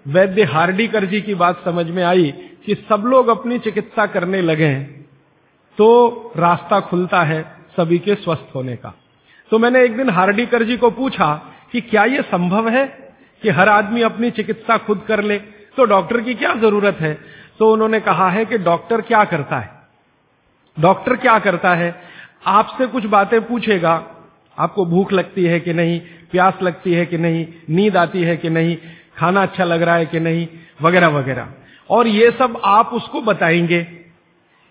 वैद्य 0.07 0.43
हार्डीकर 0.43 1.05
जी 1.05 1.21
की 1.21 1.35
बात 1.35 1.61
समझ 1.65 1.85
में 1.89 2.03
आई 2.03 2.33
कि 2.65 2.75
सब 2.89 3.03
लोग 3.05 3.27
अपनी 3.27 3.59
चिकित्सा 3.59 4.05
करने 4.05 4.41
लगे 4.41 4.65
हैं। 4.65 5.04
तो 5.77 6.09
रास्ता 6.37 6.79
खुलता 6.79 7.23
है 7.23 7.55
सभी 7.77 7.99
के 7.99 8.15
स्वस्थ 8.15 8.55
होने 8.55 8.75
का। 8.75 8.93
तो 9.51 9.59
मैंने 9.59 9.83
एक 9.83 9.97
दिन 9.97 10.09
हार्डीकर 10.09 10.63
जी 10.63 10.77
को 10.77 10.91
पूछा 10.91 11.41
कि 11.71 11.81
क्या 11.81 12.05
यह 12.05 12.21
संभव 12.21 12.69
है 12.69 13.13
कि 13.41 13.49
हर 13.49 13.69
आदमी 13.69 14.01
अपनी 14.01 14.31
चिकित्सा 14.31 14.77
खुद 14.77 15.01
कर 15.07 15.21
ले? 15.21 15.37
तो 15.77 15.85
डॉक्टर 15.85 16.21
की 16.21 16.33
क्या 16.35 16.55
ज़रूरत 16.55 16.97
है? 16.99 17.17
तो 17.59 17.73
उन्होंने 17.73 17.99
कहा 17.99 18.29
है 18.29 18.45
कि 18.45 18.57
डॉक्टर 18.57 19.01
क्या 19.01 19.23
करता 19.23 19.59
है? 19.59 19.71
डॉक्टर 20.79 21.15
क्या 21.15 21.39
करता 21.39 21.75
है? 21.75 22.01
आपसे 22.45 22.87
कुछ 22.87 23.05
बातें 23.05 23.47
पूछेगा। 23.47 24.07
आपको 24.59 24.85
भूख 24.85 25.13
लगती 25.13 25.45
है 25.45 25.59
कि 25.59 25.73
नहीं? 25.73 25.99
प्यास 26.31 26.53
लगती 26.61 26.93
है 26.93 27.05
कि 27.05 27.17
नहीं? 27.17 27.47
नींद 27.69 27.97
आती 27.97 28.23
है 28.23 28.37
कि 28.37 28.49
नहीं? 28.49 28.77
खाना 29.17 29.41
अच्छा 29.41 29.63
लग 29.63 29.81
रहा 29.81 29.95
है 29.95 30.05
कि 30.05 30.19
नहीं? 30.19 30.47
वगैरह 30.81 31.07
वगैरह। 31.07 31.47
और 31.89 32.07
ये 32.07 32.31
सब 32.31 32.61
आप 32.65 32.89
उसको 32.93 33.21
बताएँगे। 33.21 34.04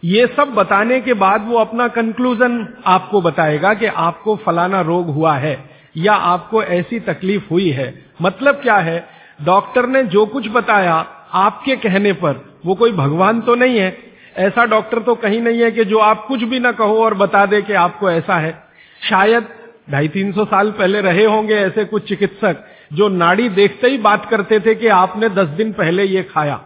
ये 0.05 0.27
सब 0.27 0.49
बताने 0.49 1.01
के 1.01 1.15
बाद 1.15 1.47
वो 1.49 1.59
अपना 1.59 1.89
कंक्लूजन 1.89 2.69
आपको 2.87 3.21
बताएगा 3.21 3.75
कि 3.75 3.87
आपको 3.87 4.37
फलाना 4.37 4.81
रोग 4.81 5.09
हुआ 5.09 5.35
है 5.35 5.65
या 5.97 6.15
आपको 6.15 6.63
ऐसी 6.63 7.01
तकलीफ़ 7.01 7.43
हुई 7.51 7.71
है। 7.71 8.05
मतलब 8.23 8.55
क्या 8.55 8.77
है? 8.77 9.09
डॉक्टर 9.43 9.87
ने 9.87 10.03
जो 10.03 10.27
कुछ 10.27 10.49
बताया 10.49 11.07
आपके 11.33 11.77
कहने 11.77 12.13
पर, 12.13 12.61
वो 12.67 12.75
कोई 12.75 12.93
भगवान 12.93 13.41
तो 13.41 13.55
नहीं 13.55 13.79
है। 13.79 13.99
ऐसा 14.37 14.65
डॉक्टर 14.65 14.99
तो 14.99 15.15
कहीं 15.15 15.41
नहीं 15.41 15.63
है 15.63 15.71
कि 15.71 15.85
जो 15.85 15.99
आप 15.99 16.27
कुछ 16.27 16.43
भी 16.43 16.61
ना 16.61 16.73
कहो 16.73 17.05
और 17.05 17.15
बता 17.15 17.47
दे 17.47 17.63
कि 17.63 17.73
आपको 17.73 18.11
ऐसा 18.11 18.35
है। 18.35 18.65
शायद 19.11 19.49
ढाई 19.91 20.09
तीन 20.09 20.33
सौ 20.33 20.45
साल 20.45 20.71
पहले 20.71 21.01
रहे 21.01 21.25
होंगे 21.25 21.55
ऐसे 21.55 21.85
कुछ 21.85 22.09
चिकित्सक 22.09 22.57
जो 22.93 23.09
नाड़ी 23.09 23.49
देखते 23.49 23.89
ही 23.89 23.99
बात 23.99 24.31
करते 24.31 24.61
थे 24.61 24.75
कि 24.75 24.89
आपने 24.89 25.29
दस 25.29 25.49
दिन 25.49 25.73
पहले 25.73 26.05
ये 26.05 26.23
खाया। 26.23 26.61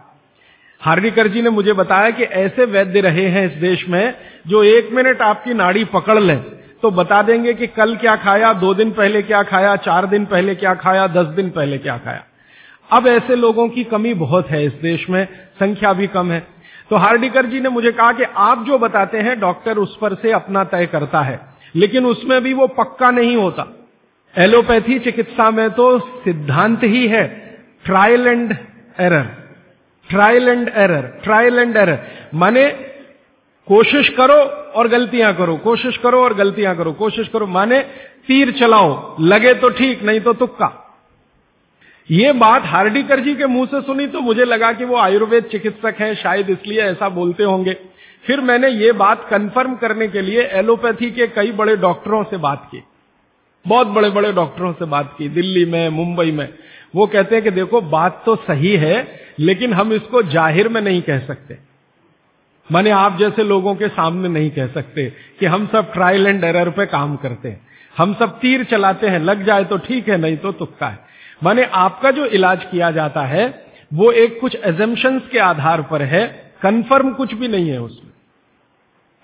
हार्डिकर 0.81 1.27
जी 1.27 1.41
ने 1.41 1.49
मुझे 1.49 1.73
बताया 1.73 2.09
कि 2.09 2.23
ऐसे 2.23 2.65
वैद्य 2.65 3.01
रहे 3.01 3.25
हैं 3.25 3.45
इस 3.45 3.57
देश 3.61 3.87
में 3.89 4.13
जो 4.47 4.63
एक 4.63 4.89
मिनट 4.93 5.21
आपकी 5.21 5.53
नाड़ी 5.53 5.83
पकड़ 5.85 6.19
ले 6.19 6.35
तो 6.83 6.91
बता 6.91 7.21
देंगे 7.21 7.53
कि 7.53 7.67
कल 7.67 7.95
क्या 7.95 8.15
खाया, 8.15 8.53
दो 8.53 8.73
दिन 8.73 8.91
पहले 8.91 9.21
क्या 9.21 9.43
खाया, 9.43 9.75
चार 9.75 10.05
दिन 10.05 10.25
पहले 10.25 10.55
क्या 10.55 10.73
खाया, 10.73 11.07
दस 11.07 11.25
दिन 11.27 11.49
पहले 11.49 11.77
क्या 11.77 11.97
खाया। 11.97 12.23
अब 12.89 13.07
ऐसे 13.07 13.35
लोगों 13.35 13.67
की 13.69 13.83
कमी 13.83 14.13
बहुत 14.13 14.49
है 14.49 14.63
इस 14.65 14.73
देश 14.73 15.09
में, 15.09 15.25
संख्या 15.59 15.93
भी 15.93 16.07
कम 16.07 16.31
है। 16.31 16.39
तो 16.89 16.95
हार्डिकर 16.95 17.45
जी 17.45 17.59
ने 17.59 17.69
मुझे 17.69 17.91
कहा 17.91 18.11
कि 18.11 18.23
आप 18.23 18.63
जो 18.67 18.77
बताते 18.77 19.17
हैं, 19.17 19.39
डॉक्टर 19.39 19.77
उस 19.77 19.97
पर 19.97 20.13
से 20.13 20.31
अपना 20.31 20.63
तय 20.63 20.85
करता 20.85 21.21
है, 21.21 21.39
लेकिन 21.75 22.05
उसमें 22.05 22.41
भी 22.43 22.53
वो 22.53 22.67
पक्का 22.67 23.11
नहीं 23.11 23.35
होता। 23.35 23.67
एलोपैथी 24.35 24.99
चिकित्सा 24.99 25.49
में 25.51 25.69
तो 25.69 25.99
सिद्धांत 26.23 26.83
ही 26.83 27.07
है 27.07 27.25
trial 27.85 28.27
and 28.27 28.55
error 28.99 29.27
trial 30.09 30.49
and 30.49 30.69
error 30.75 31.07
trial 31.23 31.59
and 31.59 31.77
error 31.77 31.99
माने 32.33 32.69
कोशिश 33.67 34.09
करो 34.09 34.35
और 34.73 34.87
गलतियाँ 34.87 35.33
करो, 35.33 35.55
कोशिश 35.57 35.97
करो 35.97 36.23
और 36.23 36.33
गलतियाँ 36.33 36.75
करो, 36.77 36.91
कोशिश 36.93 37.27
करो, 37.27 37.47
माने 37.47 37.81
तीर 38.27 38.51
चलाओ, 38.51 39.15
लगे 39.21 39.53
तो 39.53 39.69
ठीक, 39.69 40.03
नहीं 40.03 40.19
तो 40.19 40.33
तुक्का। 40.33 40.71
ये 42.09 42.31
बात 42.33 42.63
हार्डिकर 42.65 43.19
जी 43.19 43.33
के 43.35 43.45
मुँह 43.45 43.65
से 43.65 43.81
सुनी 43.81 44.07
तो 44.07 44.21
मुझे 44.21 44.45
लगा 44.45 44.71
कि 44.73 44.85
वो 44.85 44.97
आयुर्वेद 44.97 45.43
चिकित्सक 45.43 45.95
हैं, 45.99 46.13
शायद 46.15 46.49
इसलिए 46.49 46.81
ऐसा 46.81 47.09
बोलते 47.09 47.43
होंगे। 47.43 47.75
फिर 48.25 48.41
मैंने 48.41 48.69
ये 48.69 48.91
बात 48.91 49.27
कंफर्म 49.29 49.75
करने 49.75 50.07
के 50.07 50.21
लिए 50.21 50.41
एलोपैथी 50.53 51.11
के 51.11 51.27
कई 51.27 51.51
बड़े 51.51 51.75
डॉक्टरों 51.77 52.23
से 52.23 52.37
बात 52.37 52.67
की। 52.71 52.83
बहुत 53.65 53.87
बड़े 53.87 54.09
बड़े 54.09 54.31
डॉक्टरों 54.31 54.71
से 54.73 54.85
बात 54.85 55.13
की, 55.17 55.29
दिल्ली 55.29 55.65
में, 55.65 55.89
मुंबई 55.89 56.31
में। 56.31 56.47
वो 56.93 57.07
कहते 57.07 57.35
हैं 57.35 57.43
कि 57.43 57.51
देखो, 57.51 57.81
बात 57.81 58.21
तो 58.25 58.35
सही 58.35 58.75
है, 58.75 59.07
लेकिन 59.39 59.73
हम 59.73 59.93
इसको 59.93 60.23
ज़ाहिर 60.23 60.69
में 60.69 60.81
नहीं 60.81 61.01
कह 61.01 61.19
सकते। 61.19 61.57
माने 62.69 62.89
आप 62.89 63.17
जैसे 63.17 63.43
लोगों 63.43 63.75
के 63.75 63.87
सामने 63.87 64.29
नहीं 64.29 64.49
कह 64.51 64.67
सकते 64.67 65.05
कि 65.39 65.45
हम 65.45 65.67
सब 65.67 65.91
ट्रायल 65.93 66.27
एंड 66.27 66.43
एरर 66.43 66.69
पे 66.69 66.85
काम 66.85 67.15
करते 67.15 67.49
हैं। 67.49 67.67
हम 67.95 68.13
सब 68.13 68.37
तीर 68.39 68.63
चलाते 68.63 69.07
हैं, 69.07 69.19
लग 69.19 69.45
जाए 69.45 69.63
तो 69.63 69.77
ठीक 69.77 70.09
है, 70.09 70.17
नहीं 70.17 70.37
तो 70.37 70.51
तुक्का 70.51 70.87
है। 70.87 70.99
माने 71.43 71.63
आपका 71.63 72.11
जो 72.11 72.25
इलाज 72.25 72.63
किया 72.63 72.91
जाता 72.91 73.21
है, 73.21 73.47
वो 73.93 74.11
एक 74.11 74.39
कुछ 74.41 74.55
एजम्पन्स 74.55 75.27
के 75.31 75.39
आधार 75.39 75.81
पर 75.81 76.01
है 76.01 76.25
कंफर्म 76.61 77.13
कुछ 77.13 77.33
भी 77.33 77.47
नहीं 77.47 77.69
है 77.69 77.81
उसमें। 77.81 78.11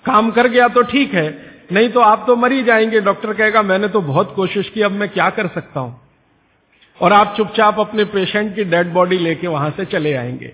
काम 0.05 0.31
कर 0.31 0.47
गया 0.47 0.67
तो 0.67 0.81
ठीक 0.81 1.13
है, 1.13 1.27
नहीं 1.71 1.89
तो 1.89 1.99
आप 1.99 2.23
तो 2.27 2.35
मरी 2.35 2.63
जाएँगे। 2.63 2.99
डॉक्टर 3.01 3.33
कहेगा, 3.33 3.61
मैंने 3.61 3.87
तो 3.87 4.01
बहुत 4.01 4.33
कोशिश 4.35 4.69
की, 4.69 4.81
अब 4.81 4.91
मैं 4.91 5.09
क्या 5.09 5.29
कर 5.29 5.47
सकता 5.47 5.79
हूँ? 5.79 5.99
और 7.01 7.13
आप 7.13 7.33
चुपचाप 7.37 7.79
अपने 7.79 8.03
पेशेंट 8.03 8.55
की 8.55 8.63
डेड 8.63 8.93
बॉडी 8.93 9.17
लेके 9.17 9.47
वहाँ 9.47 9.69
से 9.69 9.85
चले 9.85 10.13
आएँगे। 10.13 10.53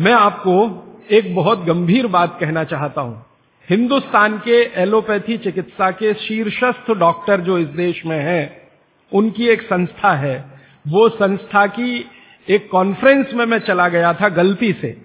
मैं 0.00 0.12
आपको 0.12 0.80
एक 1.10 1.34
बहुत 1.34 1.64
गंभीर 1.64 2.06
बात 2.06 2.36
कहना 2.40 2.64
चाहता 2.64 3.00
हूँ। 3.00 3.26
हिंदुस्तान 3.70 4.38
के 4.38 4.82
एलोपैथी 4.82 5.38
चिकित्सा 5.38 5.90
के 5.90 6.14
शीर्षस्थ 6.14 6.90
डॉक्टर 6.90 7.40
जो 7.40 7.58
इस 7.58 7.66
देश 7.66 8.06
में 8.06 8.18
हैं, 8.18 8.68
उनकी 9.12 9.48
एक 9.48 9.62
संस्था 9.62 10.14
है। 10.14 10.44
वो 10.88 11.08
संस्था 11.08 11.66
की 11.66 12.10
एक 12.48 12.70
कॉन्फ्रेंस 12.70 13.26
में 13.34 13.46
मैं 13.46 13.58
चला 13.58 13.88
गया 13.88 14.14
था 14.14 14.28
गलती 14.28 14.72
से। 14.72 15.02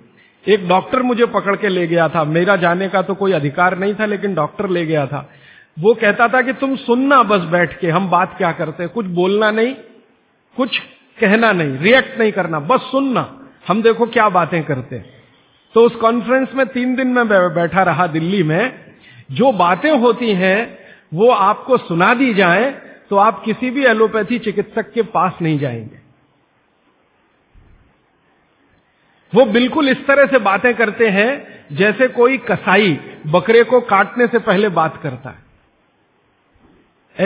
एक 0.47 0.67
डॉक्टर 0.67 1.01
मुझे 1.01 1.25
पकड़ 1.25 1.55
के 1.55 1.67
ले 1.67 1.87
गया 1.87 2.09
था। 2.09 2.23
मेरा 2.23 2.55
जाने 2.55 2.89
का 2.89 3.01
तो 3.01 3.15
कोई 3.15 3.31
अधिकार 3.31 3.77
नहीं 3.77 3.95
था, 3.95 4.05
लेकिन 4.05 4.33
डॉक्टर 4.33 4.69
ले 4.69 4.85
गया 4.85 5.07
था। 5.07 5.29
वो 5.79 5.93
कहता 5.93 6.27
था 6.27 6.41
कि 6.41 6.53
तुम 6.53 6.75
सुनना 6.75 7.23
बस 7.23 7.39
बैठ 7.39 7.79
के, 7.79 7.89
हम 7.89 8.09
बात 8.09 8.37
क्या 8.37 8.51
करते 8.51 8.83
हैं? 8.83 8.91
कुछ 8.91 9.05
बोलना 9.05 9.51
नहीं। 9.51 9.75
कुछ 10.57 10.79
कहना 11.19 11.51
नहीं 11.51 11.77
रिएक्ट 11.77 12.19
नहीं 12.19 12.31
करना, 12.31 12.59
बस 12.59 12.79
सुनना। 12.81 13.49
हम 13.67 13.81
देखो 13.81 14.05
क्या 14.05 14.29
बातें 14.29 14.63
करते 14.63 14.95
हैं। 14.95 15.23
तो 15.75 15.85
उस 15.85 15.95
कॉन्फ्रेंस 15.95 16.53
में 16.53 16.65
तीन 16.65 16.95
दिन 16.95 17.07
में 17.07 17.27
बैठा 17.27 17.83
रहा 17.83 18.07
दिल्ली 18.07 18.43
में। 18.43 18.95
जो 19.31 19.51
बातें 19.51 19.91
होती 19.91 20.33
हैं, 20.33 20.77
वो 21.13 21.29
आपको 21.29 21.77
सुना 21.77 22.13
दी 22.13 22.33
जाए 22.33 22.71
तो 23.09 23.15
आप 23.15 23.41
किसी 23.43 23.69
भी 23.71 23.85
एलोपैथी 23.85 24.39
चिकित्सक 24.39 24.91
के 24.91 25.01
पास 25.01 25.33
नहीं 25.41 25.59
जाएँगे। 25.59 25.99
वो 29.35 29.45
बिल्कुल 29.45 29.89
इस 29.89 30.05
तरह 30.07 30.25
से 30.25 30.39
बातें 30.39 30.73
करते 30.75 31.09
हैं, 31.09 31.65
जैसे 31.71 32.07
कोई 32.07 32.37
कसाई 32.37 32.99
बकरे 33.27 33.63
को 33.63 33.81
काटने 33.81 34.27
से 34.27 34.39
पहले 34.39 34.69
बात 34.69 34.99
करता 35.03 35.29
है। 35.29 35.43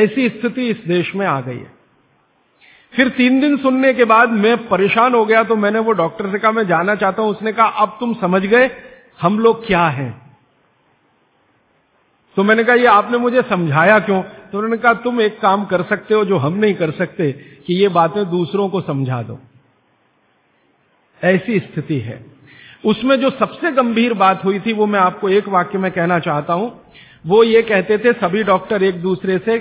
ऐसी 0.03 0.29
स्थिति 0.29 0.69
इस 0.69 0.77
देश 0.87 1.15
में 1.15 1.25
आ 1.27 1.41
गई 1.41 1.57
है। 1.57 1.82
फिर 2.95 3.09
तीन 3.09 3.39
दिन 3.39 3.57
सुनने 3.57 3.93
के 3.93 4.05
बाद 4.05 4.29
मैं 4.29 4.67
परेशान 4.67 5.13
हो 5.13 5.25
गया 5.25 5.43
तो 5.43 5.55
मैंने 5.55 5.79
वो 5.79 5.91
डॉक्टर 5.91 6.31
से 6.31 6.39
कहा, 6.39 6.51
मैं 6.51 6.67
जाना 6.67 6.95
चाहता 6.95 7.21
हूँ। 7.21 7.31
उसने 7.31 7.53
कहा, 7.53 7.67
अब 7.67 7.97
तुम 7.99 8.13
समझ 8.13 8.41
गए 8.41 8.71
हम 9.21 9.39
लोग 9.39 9.67
क्या 9.67 9.87
हैं? 9.87 10.21
तो 12.37 12.43
मैंने 12.43 12.63
कहा, 12.63 12.75
ये 12.75 12.85
आपने 12.85 13.17
मुझे 13.17 13.41
समझाया 13.41 13.99
क्यों? 13.99 14.21
तो 14.21 14.57
उन्होंने 14.57 14.77
कहा, 14.77 14.93
तुम 14.93 15.21
एक 15.21 15.39
काम 15.39 15.65
कर 15.65 15.83
सकते 15.83 16.13
हो 16.13 16.25
जो 16.25 16.37
हम 16.37 16.53
नहीं 16.53 16.73
कर 16.73 16.91
सकते, 16.91 17.31
कि 17.31 17.73
ये 17.73 17.87
बातें 17.87 18.29
दूसरों 18.29 18.69
को 18.69 18.81
समझा 18.81 19.21
दो। 19.21 19.39
ऐसी 21.23 21.59
स्थिति 21.59 21.99
है। 21.99 22.25
उसमें 22.85 23.21
जो 23.21 23.29
सबसे 23.29 23.71
गंभीर 23.71 24.13
बात 24.13 24.45
हुई 24.45 24.59
थी, 24.59 24.73
वो 24.73 24.85
मैं 24.85 24.99
आपको 24.99 25.29
एक 25.29 25.47
वाक्य 25.47 25.77
में 25.77 25.91
कहना 25.91 26.19
चाहता 26.19 26.53
हूँ। 26.53 26.81
वो 27.27 27.43
ये 27.43 27.61
कहते 27.61 27.97
थे, 27.97 28.13
सभी 28.13 28.43
डॉक्टर 28.43 28.83
एक 28.83 29.01
दूसरे 29.01 29.37
से 29.37 29.59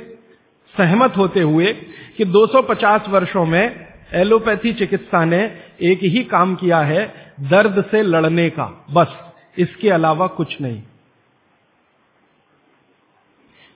सहमत 0.79 1.15
होते 1.17 1.41
हुए 1.41 1.73
कि 2.17 2.25
250 2.25 3.09
वर्षों 3.09 3.45
में 3.45 3.87
एलोपैथी 4.13 4.73
चिकित्सा 4.73 5.25
ने 5.25 5.59
एक 5.83 5.99
ही 6.03 6.25
काम 6.25 6.55
किया 6.55 6.79
है, 6.79 7.35
दर्द 7.41 7.85
से 7.91 8.03
लड़ने 8.03 8.51
का। 8.51 8.87
बस, 8.91 9.17
इसके 9.59 9.91
अलावा 9.91 10.27
कुछ 10.27 10.61
नहीं। 10.61 10.83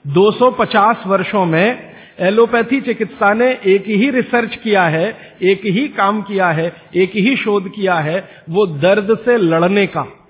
250 0.07 1.07
वर्षों 1.07 1.47
में 1.47 1.97
एलोपैथी 2.19 2.81
चिकित्सा 2.81 3.35
ने 3.35 3.61
एक 3.67 3.85
ही 3.87 4.11
रिसर्च 4.11 4.57
किया 4.57 4.83
है, 4.83 5.39
एक 5.43 5.61
ही 5.65 5.89
काम 5.89 6.23
किया 6.23 6.49
है, 6.49 6.83
एक 6.95 7.11
ही 7.11 7.37
शोध 7.37 7.69
किया 7.69 7.95
है, 7.95 8.45
वो 8.51 8.67
दर्द 8.67 9.19
से 9.19 9.37
लड़ने 9.37 9.87
का। 9.87 10.29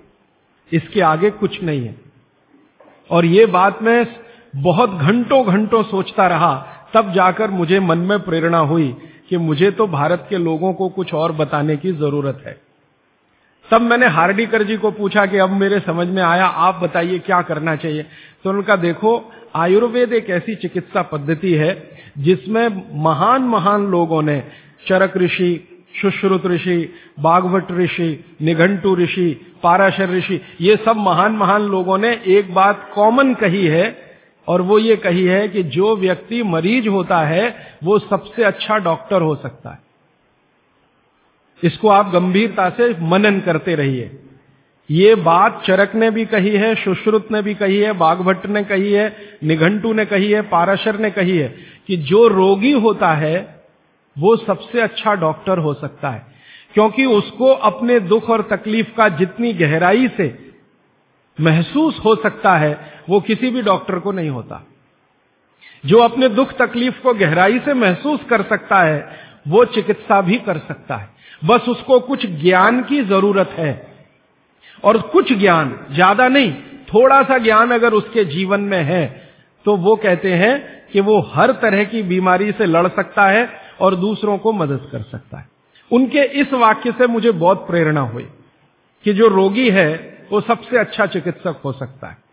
इसके 0.73 1.01
आगे 1.01 1.29
कुछ 1.29 1.63
नहीं 1.63 1.85
है। 1.85 1.95
और 3.11 3.25
ये 3.25 3.45
बात 3.45 3.83
मैं 3.83 4.26
बहुत 4.55 4.89
घंटों 4.89 5.47
घंटों 5.47 5.83
सोचता 5.83 6.27
रहा, 6.27 6.67
तब 6.93 7.13
जाकर 7.13 7.51
मुझे 7.51 7.79
मन 7.79 7.97
में 7.97 8.19
प्रेरणा 8.19 8.57
हुई 8.57 8.95
कि 9.29 9.37
मुझे 9.37 9.71
तो 9.71 9.87
भारत 9.87 10.27
के 10.29 10.37
लोगों 10.37 10.73
को 10.73 10.89
कुछ 10.89 11.13
और 11.13 11.31
बताने 11.31 11.77
की 11.77 11.91
ज़रूरत 11.91 12.43
है। 12.45 12.61
तब 13.71 13.81
मैंने 13.81 14.07
हार्डीकर 14.07 14.63
जी 14.63 14.77
को 14.77 14.91
पूछा 14.91 15.25
कि 15.25 15.37
अब 15.37 15.49
मेरे 15.49 15.79
समझ 15.79 16.07
में 16.07 16.23
आया, 16.23 16.45
आप 16.45 16.75
बताइए 16.75 17.19
क्या 17.19 17.41
करना 17.41 17.75
चाहिए? 17.75 18.05
तो 18.43 18.49
उनका 18.49 18.75
देखो, 18.75 19.31
आयुर्वेद 19.55 20.13
एक 20.13 20.29
ऐसी 20.29 20.55
चिकित्सा 20.55 21.01
पद्धति 21.01 21.53
है, 21.53 21.89
जिसमें 22.17 22.83
महान 23.03 23.41
महान 23.41 23.87
लोगों 23.87 24.21
ने, 24.21 24.43
चरक 24.87 25.17
ऋषि 25.17 25.67
सुश्रुत 26.01 26.45
ऋषि 26.45 26.93
बागवट 27.19 27.71
ऋषि, 27.71 28.25
निघंटू 28.41 28.95
ऋषि, 28.95 29.55
पाराशर 29.63 30.09
ऋषि, 30.09 30.41
ये 30.61 30.75
सब 30.85 30.97
महान 30.97 31.31
महान 31.31 31.61
लोगों 31.61 31.97
ने 31.97 32.21
एक 32.25 32.53
बात 32.53 32.91
कॉमन 32.95 33.33
कही 33.33 33.65
है 33.65 34.06
और 34.47 34.61
वो 34.61 34.79
ये 34.79 34.95
कही 34.95 35.23
है 35.23 35.47
कि 35.47 35.63
जो 35.63 35.95
व्यक्ति 35.95 36.43
मरीज़ 36.43 36.87
होता 36.87 37.19
है, 37.19 37.77
वो 37.83 37.99
सबसे 37.99 38.43
अच्छा 38.43 38.77
डॉक्टर 38.77 39.21
हो 39.21 39.35
सकता 39.35 39.69
है। 39.69 39.79
इसको 41.63 41.87
आप 41.87 42.11
गंभीरता 42.11 42.69
से 42.69 42.95
मनन 43.01 43.39
करते 43.39 43.75
रहिए। 43.75 44.19
ये 44.91 45.15
बात 45.15 45.63
चरक 45.65 45.95
ने 45.95 46.11
भी 46.11 46.25
कही 46.25 46.49
है, 46.49 46.75
सुश्रुत 46.75 47.31
ने 47.31 47.41
भी 47.41 47.53
कही 47.53 47.77
है, 47.77 47.93
बागभट्ट 47.93 48.45
ने 48.45 48.63
कही 48.63 48.91
है, 48.91 49.15
निघंटू 49.43 49.93
ने 49.93 50.05
कही 50.05 50.31
है, 50.31 50.41
पाराशर 50.41 50.99
ने 50.99 51.11
कही 51.11 51.37
है 51.37 51.55
कि 51.87 51.97
जो 51.97 52.27
रोगी 52.27 52.71
होता 52.71 53.11
है, 53.11 53.61
वो 54.19 54.35
सबसे 54.35 54.81
अच्छा 54.81 55.13
डॉक्टर 55.13 55.57
हो 55.57 55.73
सकता 55.73 56.09
है। 56.09 56.27
क्योंकि 56.73 57.05
उसको 57.05 57.47
अपने 57.47 57.99
दुख 57.99 58.29
और 58.29 58.41
तकलीफ़ 58.41 58.95
का 58.97 59.09
जितनी 59.09 59.53
गहराई 59.53 60.07
से 60.07 60.46
महसूस 61.39 61.99
हो 62.05 62.15
सकता 62.15 62.55
है, 62.57 62.79
वो 63.09 63.19
किसी 63.19 63.49
भी 63.49 63.61
डॉक्टर 63.61 63.99
को 63.99 64.11
नहीं 64.11 64.29
होता। 64.29 64.63
जो 65.83 65.99
अपने 65.99 66.29
दुख 66.29 66.53
तकलीफ़ 66.53 67.01
को 67.01 67.13
गहराई 67.13 67.59
से 67.59 67.73
महसूस 67.73 68.23
कर 68.29 68.41
सकता 68.41 68.81
है, 68.81 69.27
वो 69.47 69.65
चिकित्सा 69.65 70.21
भी 70.21 70.37
कर 70.37 70.57
सकता 70.57 70.95
है। 70.95 71.09
बस 71.45 71.67
उसको 71.69 71.99
कुछ 71.99 72.25
ज्ञान 72.41 72.81
की 72.83 73.01
ज़रूरत 73.01 73.49
है। 73.49 73.71
और 74.83 74.97
कुछ 75.01 75.33
ज्ञान, 75.33 75.77
ज़्यादा 75.91 76.27
नहीं, 76.27 76.53
थोड़ा 76.93 77.21
सा 77.23 77.37
ज्ञान 77.37 77.71
अगर 77.71 77.93
उसके 77.93 78.23
जीवन 78.25 78.61
में 78.61 78.83
है 78.83 79.05
तो 79.65 79.75
वो 79.75 79.95
कहते 79.95 80.33
हैं 80.33 80.87
कि 80.93 81.01
वो 81.01 81.19
हर 81.33 81.51
तरह 81.51 81.83
की 81.83 82.01
बीमारी 82.03 82.51
से 82.51 82.65
लड़ 82.65 82.87
सकता 82.87 83.25
है 83.27 83.49
और 83.81 83.95
दूसरों 83.95 84.37
को 84.37 84.51
मदद 84.53 84.87
कर 84.91 85.01
सकता 85.01 85.37
है। 85.37 85.47
उनके 85.91 86.23
इस 86.41 86.53
वाक्य 86.53 86.91
से 86.91 87.07
मुझे 87.07 87.31
बहुत 87.33 87.65
प्रेरणा 87.67 88.01
हुई 88.01 88.27
कि 89.05 89.13
जो 89.13 89.27
रोगी 89.27 89.69
है 89.69 90.16
वो 90.31 90.41
सबसे 90.41 90.77
अच्छा 90.77 91.05
चिकित्सक 91.05 91.61
हो 91.65 91.71
सकता 91.71 92.07
है। 92.07 92.25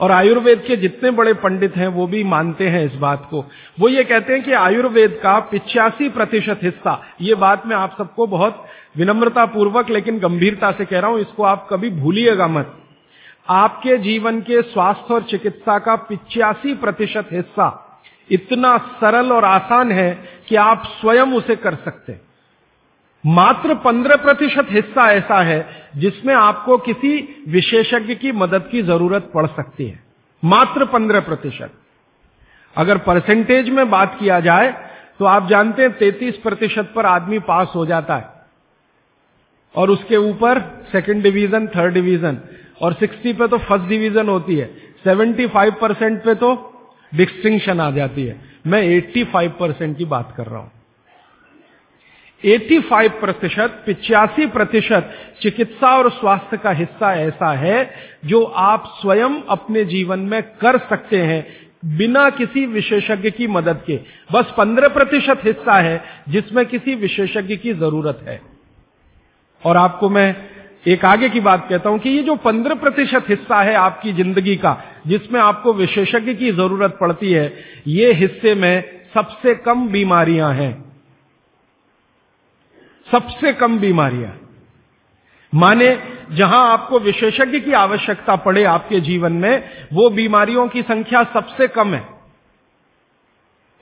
और 0.00 0.10
आयुर्वेद 0.10 0.62
के 0.66 0.76
जितने 0.76 1.10
बड़े 1.10 1.32
पंडित 1.34 1.76
हैं, 1.76 1.88
वो 1.88 2.06
भी 2.06 2.22
मानते 2.24 2.68
हैं 2.68 2.84
इस 2.84 2.94
बात 2.94 3.26
को। 3.30 3.44
वो 3.80 3.88
ये 3.88 4.04
कहते 4.04 4.32
हैं 4.32 4.42
कि 4.42 4.52
आयुर्वेद 4.52 5.18
का 5.22 5.38
पिचासी 5.50 6.08
प्रतिशत 6.08 6.60
हिस्सा, 6.62 7.00
ये 7.20 7.34
बात 7.36 7.66
मैं 7.66 7.76
आप 7.76 7.94
सबको 7.98 8.26
बहुत 8.26 8.64
विनम्रता 8.96 9.44
पूर्वक 9.46 9.90
लेकिन 9.90 10.18
गंभीरता 10.18 10.70
से 10.72 10.84
कह 10.84 11.00
रहा 11.00 11.10
हूँ, 11.10 11.20
इसको 11.20 11.42
आप 11.44 11.66
कभी 11.70 11.90
भूलिएगा 11.92 12.48
मत। 12.48 12.78
आपके 13.48 13.96
जीवन 13.98 14.40
के 14.40 14.60
स्वास्थ्य 14.62 15.14
और 15.14 15.22
चिकित्सा 15.22 15.78
का 15.78 15.96
पिचासी 16.02 16.74
प्रतिशत 16.74 17.28
हिस्सा 17.32 17.78
इतना 18.30 18.76
सरल 19.00 19.32
और 19.32 19.44
आसान 19.44 19.92
है 19.92 20.12
कि 20.48 20.56
आप 20.56 20.82
स्वयं 21.00 21.32
उसे 21.34 21.56
कर 21.56 21.74
सकते 21.74 22.12
मात्र 23.24 23.74
पंद्रह 23.74 24.16
प्रतिशत 24.16 24.68
हिस्सा 24.70 25.10
ऐसा 25.12 25.42
है 25.42 25.66
जिसमें 25.96 26.34
आपको 26.34 26.78
किसी 26.78 27.44
विशेषज्ञ 27.48 28.14
की 28.14 28.32
मदद 28.32 28.68
की 28.72 28.82
ज़रूरत 28.82 29.30
पड़ 29.34 29.46
सकती 29.46 29.84
है। 29.84 29.98
मात्र 30.42 30.84
पंद्रह 30.84 31.20
प्रतिशत। 31.20 31.70
अगर 32.76 32.98
परसेंटेज 32.98 33.68
में 33.68 33.90
बात 33.90 34.16
किया 34.20 34.40
जाए 34.40 34.72
तो 35.18 35.24
आप 35.24 35.48
जानते 35.48 35.82
हैं 35.82 35.92
तैतीस 35.98 36.36
प्रतिशत 36.36 36.92
पर 36.96 37.06
आदमी 37.06 37.38
पास 37.38 37.72
हो 37.74 37.86
जाता 37.86 38.16
है। 38.16 38.30
और 39.74 39.90
उसके 39.90 40.16
ऊपर 40.16 40.60
सेकंड 40.92 41.22
डिवीज़न 41.22 41.66
थर्ड 41.66 41.94
डिवीज़न 41.94 42.38
और 42.82 42.94
60 42.94 43.32
पे 43.32 43.48
तो 43.48 43.58
फ़र्स्ट 43.58 43.86
डिवीज़न 43.86 44.28
होती 44.28 44.56
है। 44.56 44.70
75 45.06 45.70
परसेंट 45.80 46.22
पे 46.24 46.34
तो 46.34 46.54
डिस्टिंक्शन 47.12 47.80
आ 47.80 47.90
जाती 47.90 48.24
है। 48.24 48.40
मैं 48.66 48.82
85 48.90 49.48
परसेंट 49.50 49.98
की 49.98 50.04
बात 50.04 50.34
कर 50.36 50.46
रहा 50.46 50.60
हूँ। 50.60 50.70
85 52.44 53.08
प्रतिशत, 53.20 53.82
पिचासी 53.86 54.46
प्रतिशत 54.46 55.10
चिकित्सा 55.42 55.96
और 55.98 56.10
स्वास्थ्य 56.10 56.56
का 56.56 56.70
हिस्सा 56.70 57.14
ऐसा 57.14 57.52
है 57.52 57.90
जो 58.24 58.42
आप 58.44 58.84
स्वयं 59.00 59.40
अपने 59.48 59.84
जीवन 59.84 60.18
में 60.18 60.42
कर 60.42 60.78
सकते 60.78 61.18
हैं 61.18 61.46
बिना 61.98 62.30
किसी 62.30 62.66
विशेषज्ञ 62.66 63.30
की 63.30 63.46
मदद 63.46 63.82
के। 63.86 63.96
बस 64.32 64.54
15 64.58 64.88
प्रतिशत 64.88 65.40
हिस्सा 65.44 65.78
है 65.80 66.04
जिसमें 66.28 66.66
किसी 66.66 66.94
विशेषज्ञ 66.94 67.56
की 67.56 67.72
ज़रूरत 67.72 68.24
है। 68.28 68.40
और 69.62 69.76
आपको 69.76 70.10
मैं 70.10 70.36
एक 70.86 71.04
आगे 71.04 71.28
की 71.28 71.40
बात 71.40 71.66
कहता 71.68 71.90
हूँ 71.90 71.98
कि 71.98 72.10
ये 72.10 72.22
जो 72.22 72.36
15 72.36 72.74
प्रतिशत 72.74 73.24
हिस्सा 73.28 73.62
है 73.62 73.74
आपकी 73.74 74.12
ज़िंदगी 74.12 74.56
का, 74.56 74.84
जिसमें 75.06 75.40
आपको 75.40 75.72
विशेषज्ञ 75.72 76.34
की 76.34 76.52
ज़रूरत 76.52 76.96
पड़ती 77.00 77.32
है, 77.32 77.52
ये 77.86 78.12
हिस्से 78.12 78.54
में 78.54 79.02
सबसे 79.14 79.54
कम 79.54 79.88
बीमारियाँ 79.88 80.52
हैं। 80.54 80.91
सबसे 83.12 83.52
कम 83.52 83.78
बीमारियाँ। 83.78 84.38
माने 85.54 85.88
जहाँ 86.32 86.72
आपको 86.72 86.98
विशेषज्ञ 86.98 87.60
की 87.60 87.72
आवश्यकता 87.72 88.36
पड़े 88.36 88.64
आपके 88.64 89.00
जीवन 89.00 89.32
में, 89.32 89.70
वो 89.92 90.10
बीमारियों 90.10 90.68
की 90.68 90.82
संख्या 90.82 91.22
सबसे 91.24 91.68
कम 91.68 91.94
है। 91.94 92.08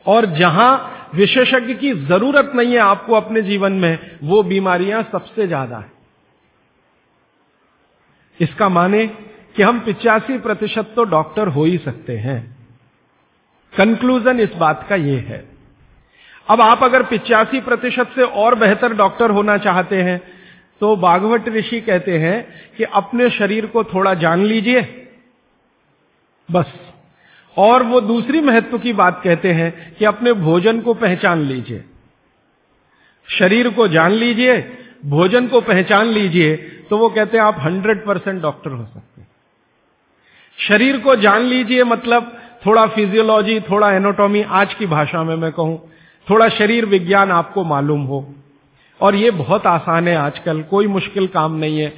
और 0.06 0.26
जहाँ 0.26 0.96
विशेषज्ञ 1.14 1.74
की 1.74 1.92
ज़रूरत 1.92 2.52
नहीं 2.54 2.72
है 2.72 2.78
आपको 2.78 3.14
अपने 3.14 3.42
जीवन 3.42 3.72
में, 3.72 4.18
वो 4.24 4.42
बीमारियाँ 4.42 5.02
सबसे 5.02 5.46
ज़्यादा 5.46 5.78
है। 5.78 5.92
इसका 8.40 8.68
माने 8.68 9.06
कि 9.56 9.62
हम 9.62 9.80
पिचासी 9.80 10.38
प्रतिशत 10.38 10.92
तो 10.96 11.04
डॉक्टर 11.04 11.48
हो 11.48 11.64
ही 11.64 11.78
सकते 11.78 12.16
हैं। 12.18 12.56
कंक्लूजन 13.72 14.40
इस 14.40 14.54
बात 14.54 14.86
का 14.88 14.96
यह 14.96 15.24
है। 15.28 15.59
अब 16.50 16.60
आप 16.60 16.82
अगर 16.84 17.02
पिचासी 17.04 17.60
प्रतिशत 17.60 18.12
से 18.14 18.22
और 18.22 18.54
बेहतर 18.58 18.92
डॉक्टर 18.94 19.30
होना 19.30 19.56
चाहते 19.58 20.02
हैं 20.02 20.20
तो 20.80 20.94
बागवट 20.98 21.48
ऋषि 21.48 21.80
कहते 21.80 22.18
हैं 22.18 22.36
कि 22.76 22.84
अपने 22.94 23.28
शरीर 23.30 23.66
को 23.66 23.84
थोड़ा 23.84 24.14
जान 24.16 24.44
लीजिए, 24.44 24.80
बस। 26.48 26.72
और 27.56 27.82
वो 27.82 28.00
दूसरी 28.00 28.40
महत्व 28.40 28.78
की 28.78 28.92
बात 28.92 29.20
कहते 29.24 29.52
हैं 29.52 29.94
कि 29.94 30.04
अपने 30.04 30.32
भोजन 30.34 30.80
को 30.80 30.94
पहचान 30.96 31.42
लीजिए। 31.42 31.84
शरीर 33.28 33.68
को 33.70 33.86
जान 33.88 34.12
लीजिए, 34.12 34.58
भोजन 35.06 35.46
को 35.48 35.60
पहचान 35.62 36.06
लीजिए 36.08 36.56
तो 36.90 36.98
वो 36.98 37.08
कहते 37.10 37.38
हैं 37.38 37.44
आप 37.44 37.56
हंड्रेड 37.60 38.04
परसेंट 38.06 38.40
डॉक्टर 38.42 38.70
हो 38.70 38.84
सकते 38.84 39.20
हैं। 39.20 39.28
शरीर 40.58 40.98
को 40.98 41.16
जान 41.18 41.42
लीजिए 41.44 41.84
मतलब 41.84 42.36
थोड़ा 42.66 42.86
फिजियोलॉजी, 42.88 43.60
थोड़ा 43.60 43.92
एनोटॉमी, 43.92 44.42
आज 44.42 44.74
की 44.74 44.86
भाषा 44.88 45.22
में 45.24 45.34
मैं 45.36 45.52
कहूँ 45.52 45.89
थोड़ा 46.30 46.48
शरीर 46.48 46.84
विज्ञान 46.86 47.30
आपको 47.30 47.64
मालूम 47.64 48.02
हो। 48.02 48.24
और 49.00 49.14
ये 49.14 49.30
बहुत 49.30 49.66
आसान 49.66 50.08
है 50.08 50.14
आजकल, 50.16 50.62
कोई 50.62 50.86
मुश्किल 50.86 51.26
काम 51.26 51.54
नहीं 51.54 51.78
है। 51.78 51.92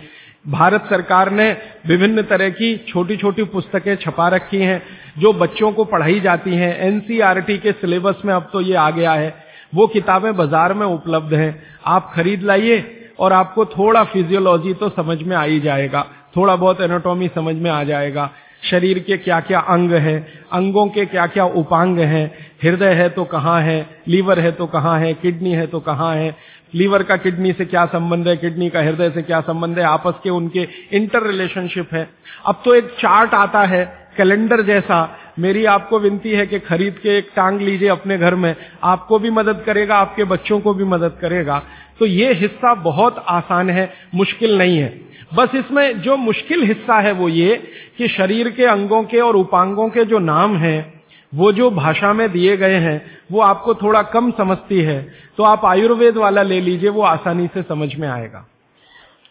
भारत 0.49 0.87
सरकार 0.90 1.31
ने 1.31 1.51
विभिन्न 1.87 2.23
तरह 2.23 2.49
की 2.51 2.77
छोटी 2.88 3.16
छोटी 3.16 3.42
पुस्तकें 3.45 3.95
छपा 3.97 4.29
रखी 4.29 4.59
हैं, 4.59 4.83
जो 5.18 5.33
बच्चों 5.33 5.73
को 5.73 5.85
पढ़ाई 5.85 6.21
जाती 6.21 6.55
हैं। 6.55 6.77
एनसीईआरटी 6.79 7.59
के 7.59 7.73
सिलेबस 7.73 8.23
में 8.25 8.35
अब 8.35 8.49
तो 8.53 8.61
ये 8.61 8.75
आ 8.75 8.90
गया 8.90 9.12
है। 9.12 9.35
वो 9.75 9.87
किताबें 9.87 10.35
बाज़ार 10.37 10.75
में 10.75 10.87
उपलब्ध 10.87 11.35
हैं। 11.35 11.62
आप 11.87 12.12
खरीद 12.14 12.42
लाइए 12.42 12.85
और 13.18 13.33
आपको 13.33 13.64
थोड़ा 13.64 14.05
फिजियोलॉजी 14.05 14.75
तो 14.75 14.88
समझ 14.88 15.23
में 15.23 15.37
आ 15.37 15.42
ही 15.42 15.61
जाएगा। 15.61 16.05
थोड़ा 16.37 16.57
बहुत 16.57 16.81
एनाटॉमी 16.81 17.29
समझ 17.29 17.55
में 17.55 17.71
आ 17.71 17.83
जाएगा। 17.85 18.31
शरीर 18.62 18.98
के 18.98 19.16
क्या 19.16 19.40
क्या 19.40 19.61
अंग 19.61 19.92
हैं, 19.92 20.27
अंगों 20.53 20.87
के 20.88 21.07
क्या 21.07 21.27
क्या 21.27 21.44
उपांग 21.44 21.98
हैं, 21.98 22.35
हृदय 22.62 22.92
है 22.94 23.09
तो 23.09 23.25
कहाँ 23.25 23.61
है, 23.62 23.87
लीवर 24.09 24.40
है 24.40 24.53
तो 24.53 24.66
कहाँ 24.66 24.98
है, 25.01 25.14
किडनी 25.14 25.53
है 25.53 25.66
तो 25.66 25.81
कहाँ 25.81 26.14
है, 26.16 26.37
लीवर 26.75 27.03
का 27.03 27.16
किडनी 27.16 27.53
से 27.53 27.64
क्या 27.64 27.87
संबंध 27.87 28.29
है, 28.29 28.37
किडनी 28.37 28.68
का 28.70 28.81
हृदय 28.81 29.11
से 29.11 29.22
क्या 29.22 29.40
संबंध 29.40 29.79
है, 29.79 29.85
आपस 29.85 30.20
के 30.25 30.31
उनके 30.31 30.68
इंटर 30.92 31.22
रिलेशनशिप 31.22 31.94
है। 31.94 32.09
अब 32.46 32.62
तो 32.64 32.75
एक 32.75 32.94
चार्ट 32.98 33.35
आता 33.35 33.62
है 33.62 33.85
कैलेंडर 34.16 34.62
जैसा, 34.62 35.18
मेरी 35.38 35.64
आपको 35.64 35.98
विनती 35.98 36.31
है 36.31 36.46
कि 36.46 36.59
खरीद 36.59 36.98
के 37.03 37.16
एक 37.18 37.31
टांग 37.37 37.61
लीजिए 37.61 37.88
अपने 37.88 38.18
घर 38.18 38.35
में, 38.35 38.55
आपको 38.83 39.18
भी 39.18 39.31
मदद 39.31 39.62
करेगा, 39.66 39.96
आपके 39.96 40.25
बच्चों 40.25 40.61
को 40.61 40.75
भी 40.75 40.85
मदद 40.85 41.18
करेगा। 41.20 41.62
तो 41.98 42.07
ये 42.07 42.33
हिस्सा 42.33 42.75
बहुत 42.75 43.25
आसान 43.29 43.70
है, 43.70 43.92
मुश्किल 44.14 44.59
नहीं 44.59 44.79
है। 44.79 45.12
बस 45.35 45.55
इसमें 45.55 46.01
जो 46.01 46.16
मुश्किल 46.16 46.62
हिस्सा 46.62 47.01
है 47.01 47.12
वो 47.12 47.29
ये 47.29 47.57
कि 47.99 48.09
शरीर 48.09 48.51
के 48.51 48.64
अंगों 48.64 49.03
के 49.05 49.21
और 49.21 49.37
उपांगों 49.37 49.88
के 49.88 50.05
जो 50.05 50.18
नाम 50.18 50.57
हैं, 50.57 51.03
वो 51.35 51.53
जो 51.53 51.71
भाषा 51.71 52.12
में 52.12 52.33
दिए 52.33 52.57
गए 52.57 52.75
हैं, 52.75 53.11
वो 53.33 53.40
आपको 53.40 53.75
थोड़ा 53.75 54.03
कम 54.03 54.31
समझती 54.31 54.81
है। 54.81 55.14
तो 55.37 55.42
आप 55.42 55.64
आयुर्वेद 55.64 56.16
वाला 56.16 56.42
ले 56.42 56.61
लीजिए, 56.61 56.88
वो 56.88 57.03
आसानी 57.03 57.47
से 57.47 57.62
समझ 57.62 57.95
में 57.95 58.09
आएगा। 58.09 58.47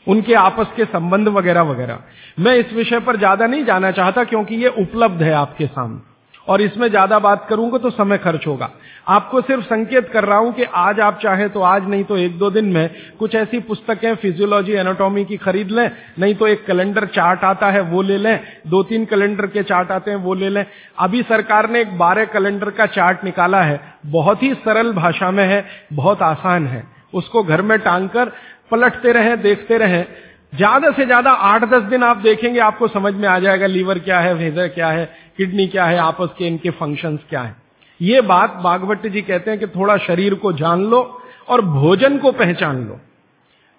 उनके 0.08 0.34
आपस 0.34 0.68
के 0.76 0.86
संबंध 0.86 1.28
वगैरह 1.28 1.62
वगैरह। 1.62 2.00
मैं 2.40 2.56
इस 2.56 2.74
विषय 2.74 3.00
पर 3.00 3.18
ज़्यादा 3.18 3.48
नहीं 3.48 3.66
जाना 3.66 3.92
चाहता, 3.92 4.24
क्योंकि 4.24 4.56
ये 4.56 4.68
उपलब्ध 4.68 5.24
है 5.24 5.34
आपके 5.34 5.66
सामने। 5.66 6.11
और 6.48 6.62
इसमें 6.62 6.88
ज़्यादा 6.90 7.20
बात 7.20 7.46
करूँगा 7.50 7.78
तो 7.78 7.90
समय 7.90 8.18
खर्च 8.18 8.48
होगा। 8.48 8.70
आपको 9.08 9.42
सिर्फ़ 9.42 9.64
संकेत 9.64 10.10
कर 10.10 10.26
रहा 10.26 10.38
हूँ 10.38 10.54
कि 10.54 10.64
आज 10.64 11.00
आप 11.00 11.20
चाहे 11.24 11.48
तो 11.50 11.62
आज 11.64 11.88
नहीं 11.90 12.04
तो 12.04 12.18
एक 12.18 12.38
दो 12.38 12.50
दिन 12.52 12.66
में 12.66 12.90
कुछ 13.20 13.36
ऐसी 13.36 13.60
पुस्तकें 13.62 14.14
फिजियोलॉजी 14.16 14.74
एनाटॉमी 14.74 15.26
की 15.26 15.38
खरीद 15.38 15.72
लें, 15.72 15.92
नहीं 16.20 16.36
तो 16.36 16.48
एक 16.48 16.66
कैलेंडर 16.66 17.06
चार्ट 17.08 17.44
आता 17.44 17.70
है, 17.70 17.82
वो 17.82 18.02
ले 18.02 18.18
लें, 18.18 18.40
दो 18.68 18.84
तीन 18.84 19.06
कैलेंडर 19.06 19.48
के 19.48 19.64
चार्ट 19.64 19.92
आते 19.92 20.12
हैं, 20.12 20.18
वो 20.18 20.34
ले 20.34 20.50
लें। 20.50 20.66
अभी 21.00 21.22
सरकार 21.24 21.70
ने 21.70 21.82
एक 21.82 21.98
बारह 21.98 22.26
कैलेंडर 22.28 22.70
का 22.72 22.86
चार्ट 22.88 23.24
निकाला 23.24 23.62
है, 23.62 23.80
बहुत 24.08 24.44
ही 24.44 24.54
सरल 24.56 24.92
भाषा 24.94 25.32
में 25.32 25.46
है, 25.46 25.66
बहुत 25.94 26.22
आसान 26.24 26.68
है। 26.68 26.84
उसको 27.14 27.44
घर 27.44 27.62
में 27.62 27.78
टांग 27.80 28.10
कर 28.10 28.32
पलटते 28.72 29.12
रहें, 29.12 29.42
देखते 29.42 29.78
रहें। 29.78 30.06
ज़्यादा 30.54 30.92
से 30.92 31.06
ज़्यादा 31.06 31.32
आठ 31.32 31.64
दस 31.66 31.84
दिन 31.84 32.04
आप 32.04 32.18
देखेंगे 32.20 32.60
आपको 32.62 32.88
समझ 32.90 33.14
में 33.16 33.28
आ 33.30 33.38
जाएगा 33.40 33.68
लीवर 33.68 34.00
क्या 34.00 34.20
है 34.20 34.34
हृदय 34.38 34.68
क्या 34.70 34.88
है, 34.90 35.06
किडनी 35.38 35.68
क्या 35.68 35.86
है, 35.86 35.98
आपस 36.00 36.30
के 36.38 36.48
इनके 36.48 36.70
फ़ंक्शंस 36.72 37.20
क्या 37.30 37.42
है। 37.42 37.56
ये 38.00 38.22
बात 38.24 38.60
बागवट 38.64 39.08
जी 39.08 39.22
कहते 39.22 39.52
हैं 39.52 39.60
कि 39.60 39.68
थोड़ा 39.70 39.98
शरीर 40.00 40.34
को 40.36 40.52
जान 40.56 40.84
लो 40.86 41.00
और 41.48 41.62
भोजन 41.68 42.18
को 42.18 42.32
पहचान 42.34 42.84
लो। 42.88 43.00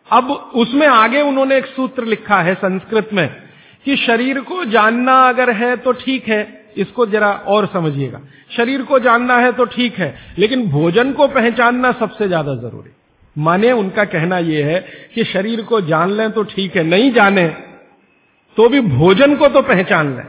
अब 0.08 0.30
उसमें 0.56 0.86
आगे 0.86 1.20
उन्होंने 1.22 1.56
एक 1.56 1.66
सूत्र 1.66 2.04
लिखा 2.06 2.40
है 2.40 2.54
संस्कृत 2.56 3.10
में 3.12 3.28
कि 3.86 3.96
शरीर 3.98 4.40
को 4.42 4.64
जानना 4.66 5.20
अगर 5.28 5.50
है 5.52 5.76
तो 5.76 5.92
ठीक 5.94 6.28
है, 6.28 6.72
इसको 6.76 7.06
जरा 7.06 7.30
और 7.46 7.66
समझिएगा। 7.66 8.20
शरीर 8.50 8.82
को 8.82 8.98
जानना 9.00 9.36
है 9.38 9.52
तो 9.52 9.64
ठीक 9.66 9.98
है, 9.98 10.14
लेकिन 10.38 10.68
भोजन 10.70 11.12
को 11.12 11.26
पहचानना 11.28 11.92
सबसे 11.94 12.28
ज़्यादा 12.28 12.54
ज़रूरी। 12.56 12.90
माने 13.36 13.70
उनका 13.72 14.04
कहना 14.06 14.38
यह 14.40 14.66
है 14.66 14.78
कि 15.14 15.24
शरीर 15.24 15.62
को 15.62 15.80
जान 15.82 16.10
लें 16.12 16.30
तो 16.32 16.42
ठीक 16.44 16.76
है, 16.76 16.82
नहीं 16.84 17.12
जाने 17.12 17.48
तो 18.56 18.68
भी 18.68 18.80
भोजन 18.80 19.34
को 19.36 19.48
तो 19.48 19.62
पहचान 19.62 20.16
लें। 20.16 20.26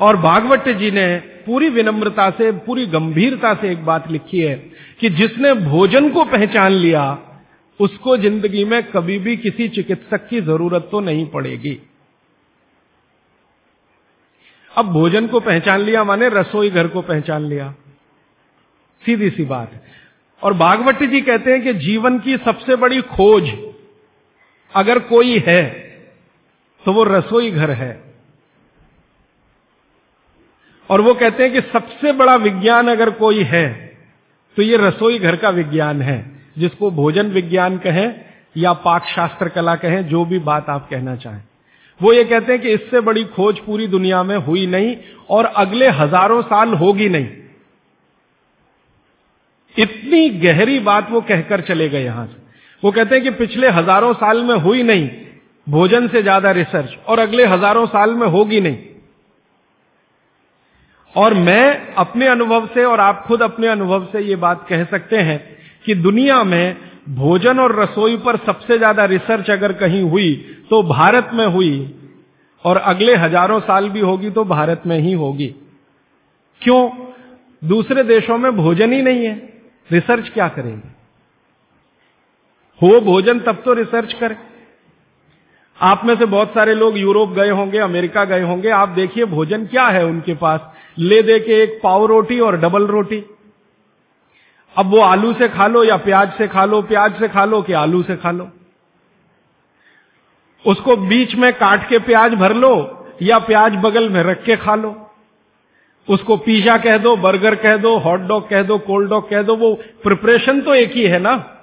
और 0.00 0.16
भागवत 0.18 0.68
जी 0.70 0.90
ने 0.90 1.16
पूरी 1.46 1.68
विनम्रता 1.68 2.30
से, 2.30 2.50
पूरी 2.52 2.86
गंभीरता 2.88 3.54
से 3.54 3.70
एक 3.72 3.84
बात 3.84 4.10
लिखी 4.10 4.40
है 4.40 4.54
कि 5.00 5.10
जिसने 5.10 5.52
भोजन 5.56 6.08
को 6.10 6.24
पहचान 6.26 6.72
लिया, 6.72 7.18
उसको 7.80 8.16
ज़िंदगी 8.16 8.64
में 8.64 8.82
कभी 8.84 9.18
भी 9.18 9.36
किसी 9.38 9.68
चिकित्सक 9.68 10.28
की 10.28 10.40
ज़रूरत 10.40 10.88
तो 10.92 11.00
नहीं 11.00 11.26
पड़ेगी। 11.26 11.78
अब 14.70 14.92
भोजन 14.92 15.26
को 15.26 15.40
पहचान 15.40 15.80
लिया 15.80 16.04
माने 16.04 16.28
रसोई 16.30 16.70
घर 16.70 16.88
को 16.88 17.02
पहचान 17.02 17.44
लिया। 17.44 17.74
सीधी 19.02 19.30
सी 19.30 19.44
बात 19.46 19.72
है। 19.72 19.89
और 20.42 20.54
भागवती 20.56 21.06
जी 21.06 21.20
कहते 21.20 21.52
हैं 21.52 21.62
कि 21.62 21.72
जीवन 21.80 22.18
की 22.18 22.36
सबसे 22.38 22.76
बड़ी 22.76 23.00
खोज 23.08 23.50
अगर 24.72 24.98
कोई 25.06 25.38
है 25.46 25.62
तो 26.84 26.92
वो 26.92 27.04
रसोई 27.04 27.50
घर 27.50 27.70
है। 27.72 27.92
और 30.90 31.00
वो 31.00 31.14
कहते 31.14 31.42
हैं 31.42 31.52
कि 31.52 31.60
सबसे 31.68 32.12
बड़ा 32.12 32.36
विज्ञान 32.38 32.88
अगर 32.88 33.10
कोई 33.16 33.42
है 33.44 33.68
तो 34.56 34.62
ये 34.62 34.76
रसोई 34.76 35.18
घर 35.18 35.36
का 35.36 35.50
विज्ञान 35.50 36.00
है, 36.02 36.18
जिसको 36.58 36.90
भोजन 36.92 37.26
विज्ञान 37.30 37.76
कहें 37.78 38.14
या 38.56 38.72
पाक 38.78 39.04
शास्त्र 39.06 39.48
कला 39.48 39.74
कहें, 39.76 40.08
जो 40.08 40.24
भी 40.24 40.38
बात 40.40 40.68
आप 40.68 40.88
कहना 40.90 41.14
चाहें। 41.16 41.42
वो 42.00 42.12
ये 42.12 42.24
कहते 42.24 42.52
हैं 42.52 42.60
कि 42.62 42.68
इससे 42.70 43.00
बड़ी 43.02 43.24
खोज 43.26 43.58
पूरी 43.58 43.86
दुनिया 43.88 44.22
में 44.22 44.36
हुई 44.38 44.66
नहीं 44.68 44.96
और 45.30 45.44
अगले 45.44 45.88
हज़ारों 45.90 46.40
साल 46.44 46.74
होगी 46.74 47.08
नहीं। 47.08 47.28
इतनी 49.76 50.28
गहरी 50.40 50.78
बात 50.80 51.10
वो 51.10 51.20
कहकर 51.22 51.60
चले 51.62 51.88
गए 51.88 52.04
यहाँ 52.04 52.26
से। 52.26 52.38
वो 52.82 52.90
कहते 52.92 53.14
हैं 53.14 53.24
कि 53.24 53.30
पिछले 53.32 53.68
हज़ारों 53.70 54.12
साल 54.14 54.42
में 54.44 54.54
हुई 54.56 54.82
नहीं, 54.82 55.08
भोजन 55.66 56.08
से 56.08 56.22
ज़्यादा 56.22 56.50
रिसर्च, 56.52 56.96
और 57.08 57.18
अगले 57.18 57.46
हज़ारों 57.46 57.86
साल 57.88 58.14
में 58.14 58.26
होगी 58.28 58.60
नहीं। 58.60 58.78
और 61.14 61.34
मैं 61.36 61.94
अपने 61.96 62.26
अनुभव 62.28 62.66
से 62.74 62.84
और 62.84 63.00
आप 63.00 63.24
खुद 63.26 63.42
अपने 63.42 63.68
अनुभव 63.68 64.04
से 64.12 64.20
ये 64.20 64.36
बात 64.38 64.66
कह 64.68 64.84
सकते 64.86 65.16
हैं 65.18 65.38
कि 65.84 65.94
दुनिया 65.96 66.42
में 66.44 66.76
भोजन 67.10 67.58
और 67.58 67.78
रसोई 67.80 68.16
पर 68.18 68.36
सबसे 68.38 68.78
ज़्यादा 68.78 69.04
रिसर्च 69.06 69.50
अगर 69.50 69.72
कहीं 69.74 70.02
हुई 70.02 70.34
तो 70.70 70.82
भारत 70.84 71.30
में 71.34 71.46
हुई, 71.46 71.96
और 72.64 72.76
अगले 72.76 73.14
हज़ारों 73.16 73.60
साल 73.62 73.88
भी 73.90 74.00
होगी 74.00 74.30
तो 74.30 74.44
भारत 74.46 74.82
में 74.86 74.98
ही 74.98 75.12
होगी। 75.14 75.46
क्यों? 76.62 76.90
दूसरे 77.62 78.02
देशों 78.04 78.36
में 78.38 78.50
भोजन 78.56 78.92
ही 78.92 79.00
नहीं 79.02 79.24
है। 79.24 79.49
रिसर्च 79.92 80.28
क्या 80.28 80.48
करेंगे? 80.48 80.88
हो 82.82 83.00
भोजन 83.00 83.40
तब 83.40 83.62
तो 83.64 83.72
रिसर्च 83.72 84.12
करें। 84.12 84.36
आप 85.78 86.04
में 86.04 86.16
से 86.16 86.26
बहुत 86.26 86.54
सारे 86.54 86.74
लोग 86.74 86.98
यूरोप 86.98 87.30
गए 87.30 87.50
होंगे, 87.50 87.78
अमेरिका 87.78 88.24
गए 88.24 88.42
होंगे, 88.42 88.70
आप 88.70 88.88
देखिए 88.88 89.24
भोजन 89.24 89.66
क्या 89.66 89.86
है 89.86 90.04
उनके 90.04 90.34
पास। 90.34 90.60
ले 90.98 91.22
दे 91.22 91.40
के 91.40 91.62
एक 91.62 91.80
पाव 91.82 92.06
रोटी 92.06 92.40
और 92.40 92.56
डबल 92.56 92.86
रोटी। 92.86 93.24
अब 94.76 94.86
वो 94.86 95.00
आलू 95.00 95.32
से 95.32 95.48
खा 95.48 95.66
लो 95.66 95.84
या 95.84 95.96
प्याज 95.96 96.32
से 96.32 96.48
खा 96.48 96.64
लो, 96.64 96.82
प्याज 96.82 97.18
से 97.18 97.28
खा 97.28 97.44
लो 97.44 97.62
कि 97.62 97.72
आलू 97.72 98.02
से 98.02 98.16
खा 98.16 98.30
लो। 98.30 98.48
उसको 100.66 100.96
बीच 100.96 101.34
में 101.34 101.52
काट 101.52 101.88
के 101.88 101.98
प्याज 101.98 102.34
भर 102.34 102.54
लो 102.54 103.06
या 103.22 103.38
प्याज 103.38 103.76
बगल 103.76 104.10
में 104.10 104.22
रख 104.22 104.44
के 104.44 104.56
खा 104.56 104.74
लो। 104.74 104.99
उसको 106.08 106.36
पिज्जा 106.36 106.76
कह 106.76 106.98
दो, 106.98 107.16
बर्गर 107.16 107.54
कह 107.54 107.76
दो 107.76 107.96
हॉट 107.96 108.20
डॉग 108.20 108.48
कह 108.48 108.62
दो 108.62 108.78
कोल्ड 108.78 109.10
डॉग 109.10 109.30
कह 109.30 109.42
दो, 109.42 109.56
वो 109.56 109.74
प्रिपरेशन 110.02 110.60
तो 110.60 110.74
एक 110.74 110.92
ही 110.92 111.04
है 111.04 111.18
ना? 111.18 111.56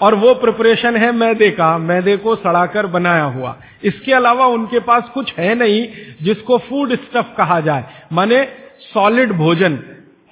और 0.00 0.14
वो 0.14 0.34
प्रिपरेशन 0.34 0.96
है 0.96 1.12
मैदे 1.12 1.50
का, 1.50 1.78
मैदे 1.78 2.16
को 2.16 2.36
सड़ाकर 2.36 2.86
बनाया 2.86 3.24
हुआ। 3.24 3.56
इसके 3.84 4.12
अलावा 4.12 4.46
उनके 4.46 4.80
पास 4.80 5.08
कुछ 5.14 5.34
है 5.34 5.54
नहीं 5.54 5.88
जिसको 6.22 6.58
फ़ूड 6.58 6.94
स्टफ़ 6.94 7.36
कहा 7.36 7.60
जाए। 7.60 7.84
माने 8.12 8.48
सॉलिड 8.94 9.32
भोजन। 9.32 9.78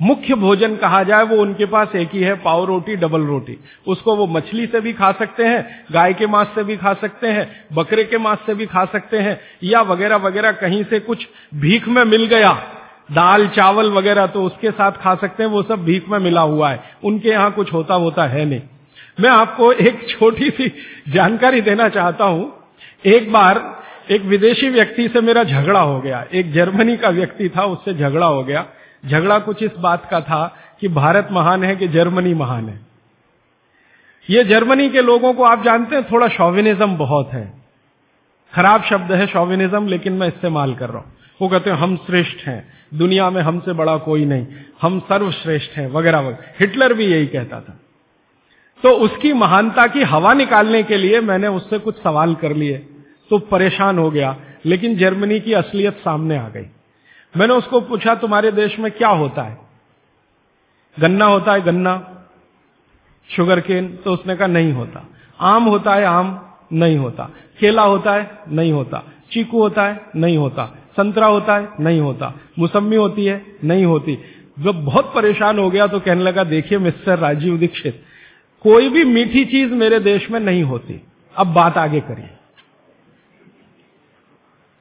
मुख्य 0.02 0.34
भोजन 0.34 0.76
कहा 0.76 1.02
जाए, 1.02 1.22
वो 1.22 1.36
उनके 1.36 1.66
पास 1.66 1.94
एक 1.96 2.10
ही 2.12 2.20
है, 2.20 2.34
पाव 2.34 2.64
रोटी, 2.64 2.96
डबल 2.96 3.22
रोटी। 3.22 3.56
उसको 3.86 4.16
वो 4.16 4.26
मछली 4.26 4.66
से 4.66 4.80
भी 4.80 4.92
खा 4.92 5.12
सकते 5.12 5.44
हैं, 5.44 5.84
गाय 5.92 6.14
के 6.14 6.26
मांस 6.26 6.48
से 6.48 6.64
भी 6.64 6.76
खा 6.76 6.94
सकते 6.94 7.26
हैं, 7.26 7.66
बकरे 7.72 8.04
के 8.04 8.18
मांस 8.18 8.38
से 8.46 8.54
भी 8.54 8.66
खा 8.66 8.84
सकते 8.84 9.18
हैं, 9.18 9.40
या 9.64 9.80
वगैरह 9.82 10.16
वगैरह 10.16 10.52
कहीं 10.52 10.84
से 10.84 11.00
कुछ 11.00 11.28
भीख 11.54 11.88
में 11.88 12.04
मिल 12.04 12.26
गया, 12.26 12.52
दाल, 13.12 13.48
चावल 13.48 13.90
वगैरह 13.90 14.26
तो 14.26 14.44
उसके 14.44 14.70
साथ 14.70 14.92
खा 14.92 15.14
सकते 15.14 15.42
हैं, 15.42 15.50
वो 15.50 15.62
सब 15.62 15.84
भीख 15.84 16.08
में 16.08 16.18
मिला 16.18 16.40
हुआ 16.40 16.70
है। 16.70 16.80
उनके 17.04 17.28
यहाँ 17.28 17.50
कुछ 17.52 17.72
होता 17.72 17.94
होता 17.94 18.26
है 18.26 18.44
नहीं। 18.44 18.60
मैं 19.20 19.30
आपको 19.30 19.72
एक 19.72 20.08
छोटी 20.08 20.50
सी 20.50 20.72
जानकारी 21.08 21.60
देना 21.60 21.88
चाहता 21.88 22.24
हूँ। 22.24 22.52
एक 23.06 23.32
बार 23.32 23.82
एक 24.10 24.22
विदेशी 24.22 24.68
व्यक्ति 24.68 25.08
से 25.08 25.20
मेरा 25.20 25.44
झगड़ा 25.44 25.80
हो 25.80 26.00
गया। 26.00 26.26
एक 26.34 26.52
जर्मनी 26.52 26.96
का 26.96 27.08
व्यक्ति 27.08 27.48
था, 27.48 27.64
उससे 27.64 27.94
झगड़ा 27.94 28.26
हो 28.26 28.44
गया। 28.44 28.66
झगड़ा 29.08 29.38
कुछ 29.38 29.62
इस 29.62 29.76
बात 29.78 30.08
का 30.10 30.20
था 30.20 30.56
कि 30.80 30.88
भारत 30.88 31.28
महान 31.32 31.64
है 31.64 31.76
कि 31.76 31.88
जर्मनी 31.88 32.34
महान 32.34 32.68
है। 32.68 32.80
ये 34.30 34.44
जर्मनी 34.44 34.88
के 34.88 35.02
लोगों 35.02 35.34
को 35.34 35.42
आप 35.42 35.64
जानते 35.64 35.96
हैं, 35.96 36.04
थोड़ा 36.12 36.28
शॉविनिज्म 36.28 36.96
बहुत 36.96 37.30
है। 37.32 37.52
खराब 38.54 38.82
शब्द 38.82 39.12
है 39.12 39.26
शॉविनिज्म, 39.26 39.86
लेकिन 39.86 40.12
मैं 40.12 40.28
इस्तेमाल 40.28 40.74
कर 40.74 40.88
रहा 40.88 40.98
हूँ। 40.98 41.12
वो 41.42 41.48
कहते 41.48 41.70
हैं, 41.70 41.76
हम 41.76 41.96
श्रेष्ठ 41.96 42.38
हैं। 42.48 42.78
दुनिया 42.94 43.30
में 43.30 43.42
हमसे 43.42 43.72
बड़ा 43.72 43.96
कोई 43.96 44.24
नहीं। 44.24 44.46
हम 44.82 45.00
सर्वश्रेष्ठ 45.00 45.70
हैं, 45.72 45.90
वगैरह 45.90 46.20
वगैरह। 46.20 46.38
हिटलर 46.60 46.94
भी 46.94 47.04
यही 47.04 47.26
कहता 47.26 47.60
था। 47.60 47.80
तो 48.82 48.90
उसकी 48.90 49.32
महानता 49.32 49.86
की 49.86 50.02
हवा 50.02 50.34
निकालने 50.34 50.82
के 50.82 50.96
लिए 50.96 51.20
मैंने 51.20 51.46
उससे 51.46 51.78
कुछ 51.78 52.02
सवाल 52.02 52.34
कर 52.34 52.52
लिए। 52.54 52.78
तो 53.30 53.38
परेशान 53.38 53.98
हो 53.98 54.10
गया, 54.10 54.36
लेकिन 54.66 54.96
जर्मनी 54.96 55.40
की 55.40 55.52
असलियत 55.52 55.94
सामने 55.94 56.36
आ 56.36 56.48
गई। 56.48 56.66
मैंने 57.36 57.54
उसको 57.54 57.80
पूछा, 57.80 58.14
तुम्हारे 58.14 58.50
देश 58.50 58.78
में 58.78 58.92
क्या 58.92 59.08
होता 59.08 59.42
है? 59.42 59.58
गन्ना 61.00 61.24
होता 61.24 61.52
है, 61.52 61.60
गन्ना। 61.60 62.14
Sugar 63.30 63.60
cane. 63.60 63.98
तो 64.04 64.12
उसने 64.12 64.36
कहा, 64.36 64.46
नहीं 64.46 64.72
होता। 64.72 65.08
आम 65.40 65.64
होता 65.64 65.94
है, 65.94 66.04
आम 66.04 66.52
नहीं 66.72 66.96
होता। 66.96 67.30
केला 67.60 67.82
होता 67.82 68.14
है, 68.14 68.38
नहीं 68.48 68.72
होता। 68.72 69.02
चीकू 69.32 69.62
होता 69.62 69.84
है, 69.84 70.06
नहीं 70.16 70.38
होता। 70.38 70.78
संतरा 70.96 71.26
होता 71.26 71.56
है, 71.56 71.68
नहीं 71.80 72.00
होता। 72.00 72.34
मुसम्मी 72.58 72.96
होती 72.96 73.26
है, 73.26 73.46
नहीं 73.64 73.84
होती। 73.84 74.18
जब 74.60 74.84
बहुत 74.84 75.14
परेशान 75.14 75.58
हो 75.58 75.70
गया 75.70 75.86
तो 75.86 76.00
कहने 76.00 76.22
लगा, 76.22 76.44
देखिए 76.44 76.78
मिस्टर 76.78 77.18
राजीव 77.18 77.58
दीक्षित, 77.58 78.04
कोई 78.62 78.88
भी 78.88 79.04
मीठी 79.04 79.44
चीज़ 79.44 79.72
मेरे 79.72 79.98
देश 79.98 80.30
में 80.30 80.40
नहीं 80.40 80.62
होती। 80.62 81.02
अब 81.36 81.46
बात 81.46 81.78
आगे 81.78 82.00
करिए। 82.00 82.30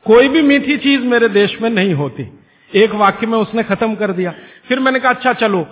कोई 0.08 0.28
भी 0.28 0.42
मीठी 0.42 0.78
चीज़ 0.78 1.02
मेरे 1.02 1.30
देश 1.30 1.62
में 1.62 1.70
नहीं 1.70 1.94
होती। 1.94 2.40
एक 2.76 2.92
वाक्य 2.92 3.28
में 3.28 3.38
उसने 3.38 3.64
खत्म 3.64 3.96
कर 3.96 4.12
दिया। 4.12 4.34
फिर 4.68 4.80
मैंने 4.80 5.00
कहा 5.00 5.12
अच्छा 5.12 5.34
चलो। 5.34 5.68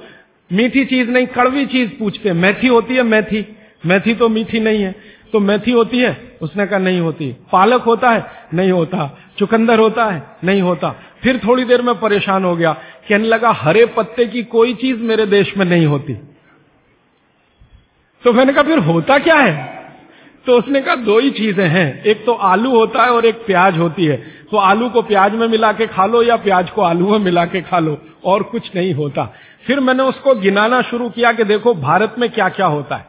मीठी 0.54 0.86
चीज़ 0.86 1.10
नहीं, 1.10 1.28
कड़वी 1.28 1.66
चीज़ 1.66 1.92
पूछते 2.00 2.34
मेथी 2.34 2.68
होती 2.68 2.96
है, 2.96 3.04
मेथी। 3.04 3.58
मेथी 3.86 4.14
तो 4.14 4.30
मीठी 4.30 4.60
नहीं 4.60 4.84
है। 4.84 4.96
तो 5.34 5.40
मेथी 5.40 5.72
होती 5.72 6.00
है? 6.00 6.38
उसने 6.42 6.66
कहा, 6.66 6.80
नहीं 6.80 7.00
होती। 7.00 7.36
पालक 7.52 7.82
होता 7.82 8.12
है? 8.12 8.26
नहीं 8.54 8.72
होता। 8.72 9.20
चुकंदर 9.40 9.80
होता 9.80 10.06
है? 10.06 10.24
नहीं 10.44 10.62
होता। 10.62 10.96
फिर 11.24 11.38
थोड़ी 11.38 11.64
देर 11.64 11.82
में 11.82 12.00
परेशान 12.00 12.44
हो 12.44 12.56
गया। 12.56 12.74
कहने 13.10 13.28
लगा, 13.28 13.52
हरे 13.52 13.86
पत्ते 13.86 14.26
की 14.26 14.44
कोई 14.44 14.74
चीज़ 14.74 14.98
मेरे 14.98 15.26
देश 15.26 15.58
में 15.58 15.66
नहीं 15.66 15.86
होती। 15.86 16.14
तो 18.24 18.34
मैंने 18.34 18.54
कहा, 18.54 18.64
फिर 18.64 18.78
होता 18.78 19.18
क्या 19.18 19.36
है? 19.36 19.75
तो 20.48 20.58
उसने 20.58 20.82
कहा, 20.82 20.96
दो 20.96 21.20
ही 21.20 21.30
चीज़ें 21.30 21.68
हैं। 21.68 22.04
एक 22.04 22.26
तो 22.26 22.34
आलू 22.34 22.70
होता 22.70 23.04
है 23.04 23.10
और 23.10 23.26
एक 23.26 23.36
प्याज 23.36 23.78
होती 23.78 24.06
है। 24.06 24.18
तो 24.52 24.58
आलू 24.58 24.90
को 24.90 25.02
प्याज 25.02 25.34
में 25.34 25.48
मिला 25.48 25.72
के 25.72 25.88
खा 25.88 26.06
लो 26.06 26.24
या 26.24 26.36
प्याज 26.36 26.70
को 26.70 26.82
आलू 26.82 27.10
में 27.10 27.20
मिला 27.20 27.46
के 27.46 27.62
खा 27.62 27.80
लो, 27.80 27.98
और 28.26 28.44
कुछ 28.44 28.76
नहीं 28.76 28.94
होता। 28.94 29.34
फिर 29.66 29.80
मैंने 29.80 30.04
उसको 30.04 30.36
गिनाना 30.36 30.82
शुरू 30.82 31.10
किया 31.10 31.32
कि 31.34 31.44
देखो, 31.44 31.74
भारत 31.74 32.16
में 32.20 32.30
क्या 32.30 32.50
क्या 32.50 32.66
होता 32.66 32.96
है। 32.96 33.06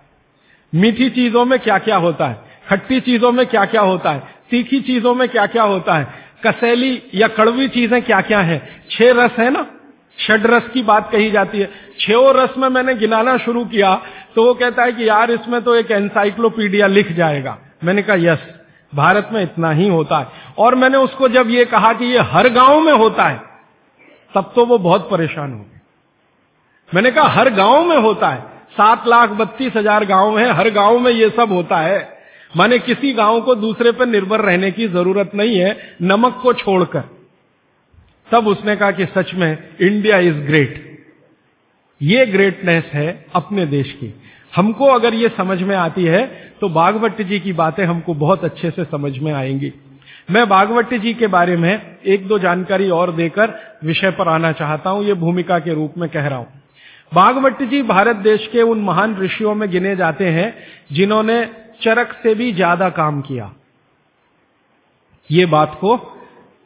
मीठी 0.75 1.11
चीज़ों 1.11 1.45
में 1.45 1.59
क्या 1.59 1.79
क्या 1.79 1.97
होता 1.97 2.27
है? 2.27 2.39
खट्टी 2.69 3.01
चीज़ों 3.01 3.33
में 3.33 3.47
क्या 3.47 3.65
क्या 3.65 3.81
होता 3.81 4.11
है? 4.11 4.23
तीखी 4.51 4.81
चीज़ों 4.81 5.15
में 5.15 5.29
क्या 5.29 5.47
क्या 5.47 5.63
होता 5.63 5.95
है? 5.95 6.27
कसैली 6.47 7.03
या 7.15 7.29
कड़वी 7.29 7.69
चीज़ें 7.69 8.03
क्या 8.03 8.21
क्या 8.21 8.41
है? 8.41 8.87
छह 8.91 9.13
रस 9.13 9.31
है 9.39 9.51
ना? 9.51 9.67
षड 10.19 10.47
रस 10.47 10.69
की 10.69 10.83
बात 10.83 11.11
कही 11.13 11.31
जाती 11.31 11.59
है। 11.59 11.71
छो 12.01 12.33
रस 12.33 12.55
में 12.59 12.69
मैंने 12.69 12.95
गिनाना 12.95 13.39
शुरू 13.39 13.65
किया 13.65 14.03
तो 14.37 14.45
वो 14.45 14.55
कहता 14.55 14.83
है 14.83 14.93
कि 14.93 15.09
यार, 15.09 15.31
इसमें 15.31 15.63
तो 15.63 15.75
एक 15.75 15.91
एनसाइक्लोपीडिया 15.91 16.87
लिख 16.87 17.13
जाएगा। 17.13 17.59
मैंने 17.85 18.03
कहा, 18.03 18.17
यस, 18.17 18.39
भारत 18.95 19.29
में 19.33 19.43
इतना 19.43 19.71
ही 19.71 19.89
होता 19.89 20.19
है। 20.19 20.27
और 20.59 20.75
मैंने 20.75 20.99
उसको 20.99 21.29
जब 21.29 21.51
ये 21.51 21.65
कहा 21.65 21.93
कि 21.93 22.05
ये 22.05 22.19
हर 22.19 22.49
गाँव 22.49 22.81
में 22.81 22.93
होता 22.93 23.25
है, 23.25 23.41
तब 24.35 24.53
तो 24.55 24.67
वो 24.67 24.79
बहुत 24.79 25.09
परेशान 25.11 25.53
हो 25.53 25.59
गए। 25.59 25.81
मैंने 26.95 27.11
कहा, 27.11 27.29
हर 27.29 27.51
गाँव 27.51 27.85
में 27.85 27.97
होता 27.97 28.29
है। 28.29 28.41
सात 28.73 29.07
लाख 29.07 29.31
बत्तीस 29.31 29.73
हज़ार 29.77 30.05
गाँव 30.05 30.39
है, 30.39 30.51
हर 30.53 30.71
गाँव 30.71 30.99
में 30.99 31.11
ये 31.13 31.31
सब 31.31 31.53
होता 31.53 31.81
है। 31.81 32.19
माने 32.57 32.79
किसी 32.79 33.13
गाँव 33.13 33.41
को 33.41 33.55
दूसरे 33.55 33.93
पर 33.93 34.07
निर्भर 34.07 34.41
रहने 34.41 34.71
की 34.71 34.89
ज़रूरत 34.89 35.31
नहीं 35.35 35.57
है, 35.59 35.97
नमक 36.03 36.39
को 36.43 36.53
छोड़कर। 36.53 37.03
तब 38.31 38.47
उसने 38.47 38.77
कहा 38.77 38.91
कि 38.91 39.07
सच 39.07 39.35
में, 39.35 39.59
इंडिया 39.81 40.19
इज़ 40.19 40.37
ग्रेट। 40.37 40.85
ये 42.01 42.27
ग्रेटनेस 42.27 42.85
है 42.85 43.27
अपने 43.35 43.67
देश 43.67 43.93
की। 43.93 44.15
हमको 44.57 44.87
अगर 44.87 45.15
ये 45.15 45.29
समझ 45.29 45.61
में 45.63 45.75
आती 45.77 46.05
है 46.05 46.25
तो 46.61 46.69
बागवट 46.71 47.21
जी 47.23 47.39
की 47.41 47.53
बातें 47.53 47.85
हमको 47.85 48.15
बहुत 48.17 48.45
अच्छे 48.45 48.71
से 48.71 48.85
समझ 48.85 49.19
में 49.19 49.33
आएँगी। 49.33 49.73
मैं 50.31 50.49
बागवट 50.49 50.95
जी 50.95 51.13
के 51.15 51.27
बारे 51.27 51.57
में 51.57 51.99
एक 52.07 52.27
दो 52.29 52.39
जानकारी 52.39 52.89
और 52.91 53.13
देकर 53.13 53.53
विषय 53.85 54.11
पर 54.11 54.29
आना 54.29 54.53
चाहता 54.53 54.91
हूँ, 54.91 55.05
ये 55.05 55.15
भूमिका 55.15 55.59
के 55.59 55.75
रूप 55.75 55.99
में 55.99 56.09
कह 56.11 56.27
रहा 56.27 56.39
हूँ। 56.39 56.47
बागवट 57.15 57.63
जी 57.63 57.83
भारत 57.83 58.17
देश 58.19 58.49
के 58.53 58.63
उन 58.63 58.81
महान 58.81 59.17
ऋषियों 59.19 59.55
में 59.55 59.71
गिने 59.71 59.95
जाते 59.97 60.29
हैं, 60.29 60.53
जिन्होंने 60.93 61.45
चरक 61.83 62.13
से 62.23 62.35
भी 62.35 62.53
ज़्यादा 62.53 62.89
काम 62.91 63.21
किया। 63.21 63.53
ये 65.31 65.47
बात 65.47 65.79
को 65.81 65.99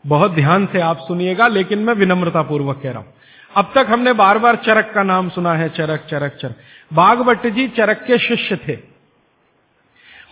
बहुत 0.05 0.31
ध्यान 0.31 0.67
से 0.67 0.81
आप 0.81 0.99
सुनिएगा, 0.99 1.49
लेकिन 1.49 1.79
मैं 1.79 1.95
विनम्रता 1.95 2.43
पूर्वक 2.43 2.81
कह 2.83 2.91
रहा 2.91 2.99
हूँ। 2.99 3.13
अब 3.57 3.73
तक 3.75 3.87
हमने 3.89 4.13
बार 4.13 4.39
बार 4.39 4.57
चरक 4.57 4.93
का 4.95 5.03
नाम 5.03 5.29
सुना 5.29 5.55
है, 5.55 5.69
चरक 5.69 6.07
चरक 6.11 6.39
चरक। 6.43 6.57
बागवट 6.93 7.47
जी 7.47 7.69
चरक 7.69 8.05
के 8.07 8.19
शिष्य 8.19 8.57
थे। 8.57 8.79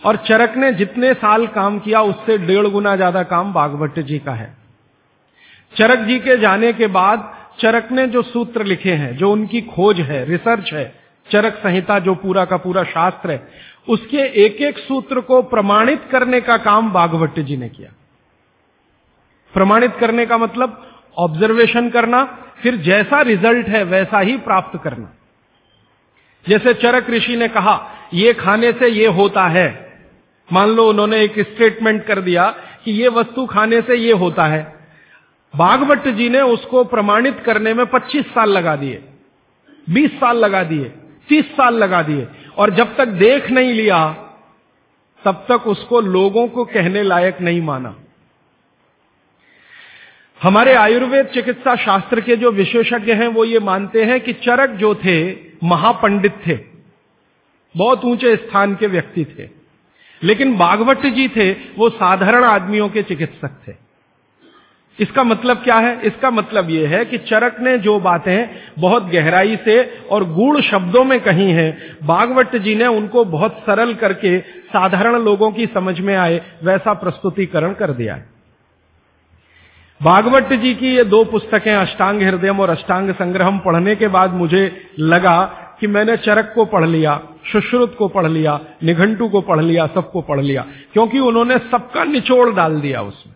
और 0.05 0.15
चरक 0.15 0.57
ने 0.57 0.71
जितने 0.73 1.13
साल 1.13 1.47
काम 1.47 1.79
किया, 1.79 2.01
उससे 2.01 2.37
डेढ़ 2.37 2.67
गुना 2.67 2.95
ज़्यादा 2.95 3.23
काम 3.23 3.53
बागवट 3.53 3.99
जी 3.99 4.19
का 4.19 4.31
है। 4.31 4.57
चरक 5.77 5.99
जी 5.99 6.19
के 6.19 6.37
जाने 6.37 6.73
के 6.73 6.87
बाद 6.87 7.35
चरक 7.59 7.91
ने 7.91 8.07
जो 8.07 8.21
सूत्र 8.21 8.63
लिखे 8.63 8.91
हैं, 8.91 9.17
जो 9.17 9.31
उनकी 9.31 9.61
खोज 9.61 9.99
है, 9.99 10.25
रिसर्च 10.25 10.73
है, 10.73 10.95
चरक 11.31 11.53
संहिता 11.53 11.99
जो 11.99 12.15
पूरा 12.15 12.45
का 12.45 12.57
पूरा 12.57 12.83
शास्त्र 12.83 13.31
है, 13.31 13.47
उसके 13.87 14.17
एक 14.17 14.55
एक 14.55 14.77
सूत्र 14.77 15.21
को 15.21 15.41
प्रमाणित 15.41 16.07
करने 16.11 16.41
का 16.41 16.57
काम 16.57 16.91
बागवट 16.91 17.39
जी 17.39 17.57
ने 17.57 17.69
किया। 17.69 17.89
प्रमाणित 19.53 19.95
करने 19.95 20.25
का 20.25 20.37
मतलब 20.37 20.85
ऑब्जर्वेशन 21.19 21.89
करना, 21.89 22.23
फिर 22.61 22.75
जैसा 22.75 23.21
रिज़ल्ट 23.21 23.67
है 23.67 23.83
वैसा 23.83 24.19
ही 24.19 24.37
प्राप्त 24.37 24.79
करना। 24.83 25.13
जैसे 26.45 26.73
चरक 26.73 27.09
ऋषि 27.09 27.35
ने 27.35 27.47
कहा, 27.47 27.79
ये 28.13 28.33
खाने 28.33 28.71
से 28.71 28.87
ये 28.87 29.07
होता 29.07 29.47
है। 29.47 29.67
मान 30.49 30.69
लो 30.69 30.89
उन्होंने 30.89 31.21
एक 31.21 31.39
स्टेटमेंट 31.39 32.05
कर 32.05 32.21
दिया 32.21 32.49
कि 32.85 32.91
ये 32.91 33.07
वस्तु 33.07 33.45
खाने 33.45 33.81
से 33.81 33.95
ये 33.95 34.13
होता 34.13 34.45
है। 34.45 34.61
बागवट 35.53 36.07
जी 36.07 36.29
ने 36.29 36.41
उसको 36.41 36.83
प्रमाणित 36.83 37.39
करने 37.39 37.73
में 37.73 37.85
25 37.85 38.25
साल 38.25 38.49
लगा 38.49 38.75
दिए 38.75 39.03
20 39.87 40.11
साल 40.11 40.37
लगा 40.37 40.63
दिए 40.63 40.91
30 41.29 41.45
साल 41.45 41.75
लगा 41.75 42.01
दिए, 42.01 42.27
और 42.57 42.69
जब 42.69 42.95
तक 42.95 43.07
देख 43.07 43.49
नहीं 43.51 43.73
लिया, 43.73 43.99
तब 45.23 45.45
तक 45.49 45.67
उसको 45.67 46.01
लोगों 46.01 46.47
को 46.47 46.65
कहने 46.65 47.03
लायक 47.03 47.41
नहीं 47.41 47.61
माना। 47.61 47.95
हमारे 50.43 50.73
आयुर्वेद 50.73 51.25
चिकित्सा 51.25 51.75
शास्त्र 51.75 52.21
के 52.21 52.35
जो 52.35 52.51
विशेषज्ञ 52.51 53.13
हैं, 53.13 53.27
वो 53.27 53.45
ये 53.45 53.59
मानते 53.59 54.03
हैं 54.03 54.21
कि 54.21 54.33
चरक 54.33 54.69
जो 54.69 54.95
थे, 54.95 55.35
महापंडित 55.63 56.33
थे। 56.47 56.59
बहुत 57.77 58.05
ऊँचे 58.05 58.35
स्थान 58.35 58.75
के 58.75 58.87
व्यक्ति 58.87 59.25
थे। 59.25 59.49
लेकिन 60.23 60.57
बागवट 60.57 61.05
जी 61.05 61.27
थे, 61.27 61.51
वो 61.51 61.89
साधारण 61.89 62.43
आदमियों 62.43 62.89
के 62.89 63.03
चिकित्सक 63.03 63.51
थे। 63.67 63.73
इसका 64.99 65.23
मतलब 65.23 65.57
क्या 65.57 65.75
है? 65.75 66.01
इसका 66.01 66.31
मतलब 66.31 66.69
यह 66.69 66.89
है 66.89 67.05
कि 67.05 67.17
चरक 67.17 67.59
ने 67.59 67.77
जो 67.77 67.99
बातें 67.99 68.49
बहुत 68.79 69.03
गहराई 69.03 69.57
से 69.65 69.99
और 70.11 70.23
गूढ़ 70.23 70.61
शब्दों 70.61 71.03
में 71.03 71.19
कही 71.19 71.51
हैं 71.51 71.97
बागवट 72.03 72.55
जी 72.55 72.75
ने 72.75 72.87
उनको 72.87 73.25
बहुत 73.25 73.63
सरल 73.65 73.93
करके 73.93 74.39
साधारण 74.39 75.15
लोगों 75.15 75.51
की 75.51 75.65
समझ 75.67 75.99
में 75.99 76.15
आए, 76.15 76.41
वैसा 76.63 76.93
प्रस्तुतिकरण 76.93 77.73
कर 77.73 77.91
दिया 77.91 78.15
है। 78.15 78.38
भागवत 80.03 80.53
जी 80.53 80.73
की 80.75 80.95
ये 80.95 81.03
दो 81.03 81.23
पुस्तकें, 81.23 81.73
अष्टांग 81.75 82.21
हृदय 82.21 82.49
और 82.49 82.69
अष्टांग 82.69 83.11
संग्रहम 83.11 83.59
पढ़ने 83.59 83.95
के 83.95 84.07
बाद 84.07 84.33
मुझे 84.33 84.89
लगा 84.99 85.43
कि 85.79 85.87
मैंने 85.87 86.17
चरक 86.17 86.51
को 86.55 86.65
पढ़ 86.65 86.85
लिया, 86.85 87.21
सुश्रुत 87.51 87.95
को 87.95 88.07
पढ़ 88.07 88.27
लिया, 88.27 88.59
निघंटू 88.83 89.27
को 89.29 89.41
पढ़ 89.41 89.61
लिया, 89.61 89.87
सबको 89.87 90.21
पढ़ 90.21 90.39
लिया, 90.39 90.65
क्योंकि 90.93 91.19
उन्होंने 91.19 91.57
सबका 91.57 92.03
निचोड़ 92.03 92.49
डाल 92.55 92.79
दिया 92.81 93.01
उसमें। 93.01 93.35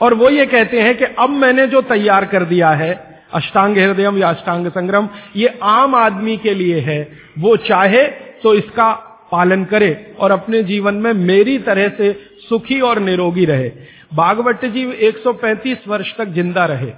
और 0.00 0.14
वो 0.14 0.30
ये 0.30 0.46
कहते 0.46 0.80
हैं 0.80 0.96
कि 0.96 1.04
अब 1.04 1.30
मैंने 1.30 1.66
जो 1.66 1.82
तैयार 1.82 2.24
कर 2.24 2.44
दिया 2.44 2.70
है, 2.70 2.92
अष्टांग 3.32 3.78
हृदय 3.78 4.18
या 4.20 4.28
अष्टांग 4.28 4.66
संग्रम 4.66 5.08
ये 5.36 5.58
आम 5.62 5.94
आदमी 5.94 6.36
के 6.36 6.54
लिए 6.54 6.80
है। 6.80 7.12
वो 7.38 7.56
चाहे 7.56 8.06
तो 8.42 8.54
इसका 8.54 8.92
पालन 9.32 9.64
करे 9.64 10.16
और 10.20 10.30
अपने 10.30 10.62
जीवन 10.62 10.94
में 10.94 11.12
मेरी 11.12 11.58
तरह 11.58 11.88
से 11.88 12.12
सुखी 12.48 12.80
और 12.80 12.98
निरोगी 12.98 13.44
रहे। 13.44 13.97
बागवट 14.12 14.64
जी 14.66 14.84
135 15.06 15.88
वर्ष 15.88 16.14
तक 16.16 16.28
ज़िंदा 16.34 16.64
रहे। 16.66 16.92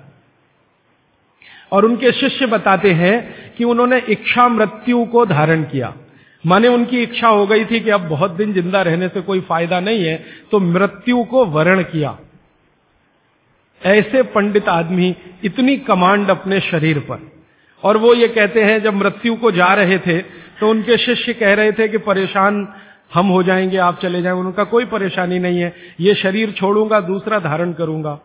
और 1.73 1.85
उनके 1.85 2.13
शिष्य 2.13 2.47
बताते 2.49 2.91
हैं 2.93 3.17
कि 3.57 3.65
उन्होंने 3.65 3.99
इच्छा 4.09 4.49
मृत्यु 4.49 5.05
को 5.07 5.25
धारण 5.27 5.63
किया। 5.65 5.93
माने 6.45 6.69
उनकी 6.69 7.03
इच्छा 7.03 7.29
हो 7.29 7.47
गई 7.47 7.65
थी 7.65 7.81
कि 7.81 7.91
अब 7.91 8.09
बहुत 8.09 8.31
दिन 8.33 8.53
ज़िंदा 8.53 8.83
रहने 8.83 9.09
से 9.09 9.21
कोई 9.23 9.41
फ़ायदा 9.43 9.81
नहीं 9.81 10.05
है 10.05 10.17
तो 10.51 10.61
मृत्यु 10.61 11.23
को 11.25 11.45
वरण 11.49 11.83
किया। 11.85 12.17
ऐसे 13.81 14.23
पंडित 14.31 14.69
आदमी 14.69 15.15
इतनी 15.45 15.77
कमांड 15.79 16.31
अपने 16.31 16.61
शरीर 16.63 16.99
पर। 17.01 17.31
और 17.83 17.97
वो 17.97 18.15
ये 18.15 18.29
कहते 18.29 18.63
हैं, 18.63 18.83
जब 18.83 18.95
मृत्यु 18.95 19.35
को 19.37 19.51
जा 19.53 19.73
रहे 19.75 19.99
थे 19.99 20.19
तो 20.61 20.71
उनके 20.71 20.97
शिष्य 20.99 21.33
कह 21.35 21.55
रहे 21.55 21.73
थे 21.73 21.89
कि 21.89 21.99
परेशान 22.01 22.67
हम 23.15 23.27
हो 23.27 23.43
जाएँगे, 23.43 23.77
आप 23.77 24.01
चले 24.01 24.23
जाएँगे, 24.23 24.41
उनका 24.41 24.65
कोई 24.65 24.85
परेशानी 24.85 25.39
नहीं 25.39 25.61
है। 25.61 25.75
ये 26.01 26.15
शरीर 26.15 26.51
छोड़ूँगा, 26.53 27.01
दूसरा 27.01 27.39
धारण 27.39 27.73
करूँगा। 27.73 28.21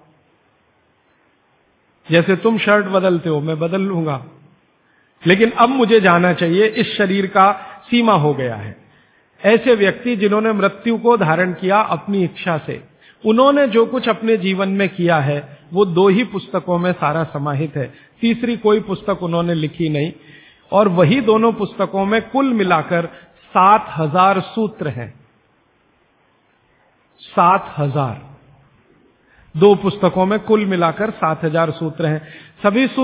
जैसे 2.12 2.36
तुम 2.36 2.58
शर्ट 2.58 2.86
बदलते 2.86 3.30
हो, 3.30 3.41
मैं 3.41 3.60
बदल 3.60 3.82
लूँगा। 3.82 4.26
लेकिन 5.28 5.52
अब 5.52 5.69
मुझे 5.69 6.00
जाना 6.00 6.34
चाहिए, 6.34 6.65
इस 6.65 6.98
शरीर 6.98 7.28
का 7.28 7.52
सीमा 7.91 8.13
हो 8.13 8.34
गया 8.34 8.56
है। 8.56 8.78
ऐसे 9.45 9.76
व्यक्ति 9.76 10.15
जिन्होंने 10.15 10.54
मृत्यु 10.54 10.98
को 10.98 11.17
धारण 11.17 11.54
किया 11.54 11.80
अपनी 11.80 12.24
इच्छा 12.24 12.58
से, 12.58 12.84
उन्होंने 13.26 13.67
जो 13.67 13.86
कुछ 13.86 14.10
अपने 14.10 14.38
जीवन 14.38 14.69
में 14.69 14.89
किया 14.89 15.17
है, 15.17 15.58
वो 15.74 15.86
दो 15.86 16.08
ही 16.08 16.24
पुस्तकों 16.24 16.78
में 16.78 16.93
सारा 16.93 17.24
समाहित 17.24 17.76
है। 17.76 17.93
तीसरी 18.21 18.58
कोई 18.58 18.80
पुस्तक 18.80 19.24
उन्होंने 19.24 19.54
लिखी 19.54 19.89
नहीं, 19.89 20.13
और 20.71 20.88
वही 20.88 21.21
दोनों 21.21 21.54
पुस्तकों 21.54 22.06
में 22.06 22.21
कुल 22.21 22.45
मिलाकर 22.45 23.10
सात 23.56 23.86
हज़ार 23.98 24.39
सूत्र 24.41 24.88
हैं। 24.88 25.13
सात 27.22 27.74
हज़ार। 27.78 28.22
दो 29.56 29.74
पुस्तकों 29.76 30.26
में 30.26 30.39
कुल 30.39 30.65
मिलाकर 30.65 31.12
सात 31.12 31.44
हज़ार 31.44 31.72
सूत्र 31.72 32.06
हैं। 32.06 32.20
सभी 32.63 32.88
सूत्र 32.88 32.94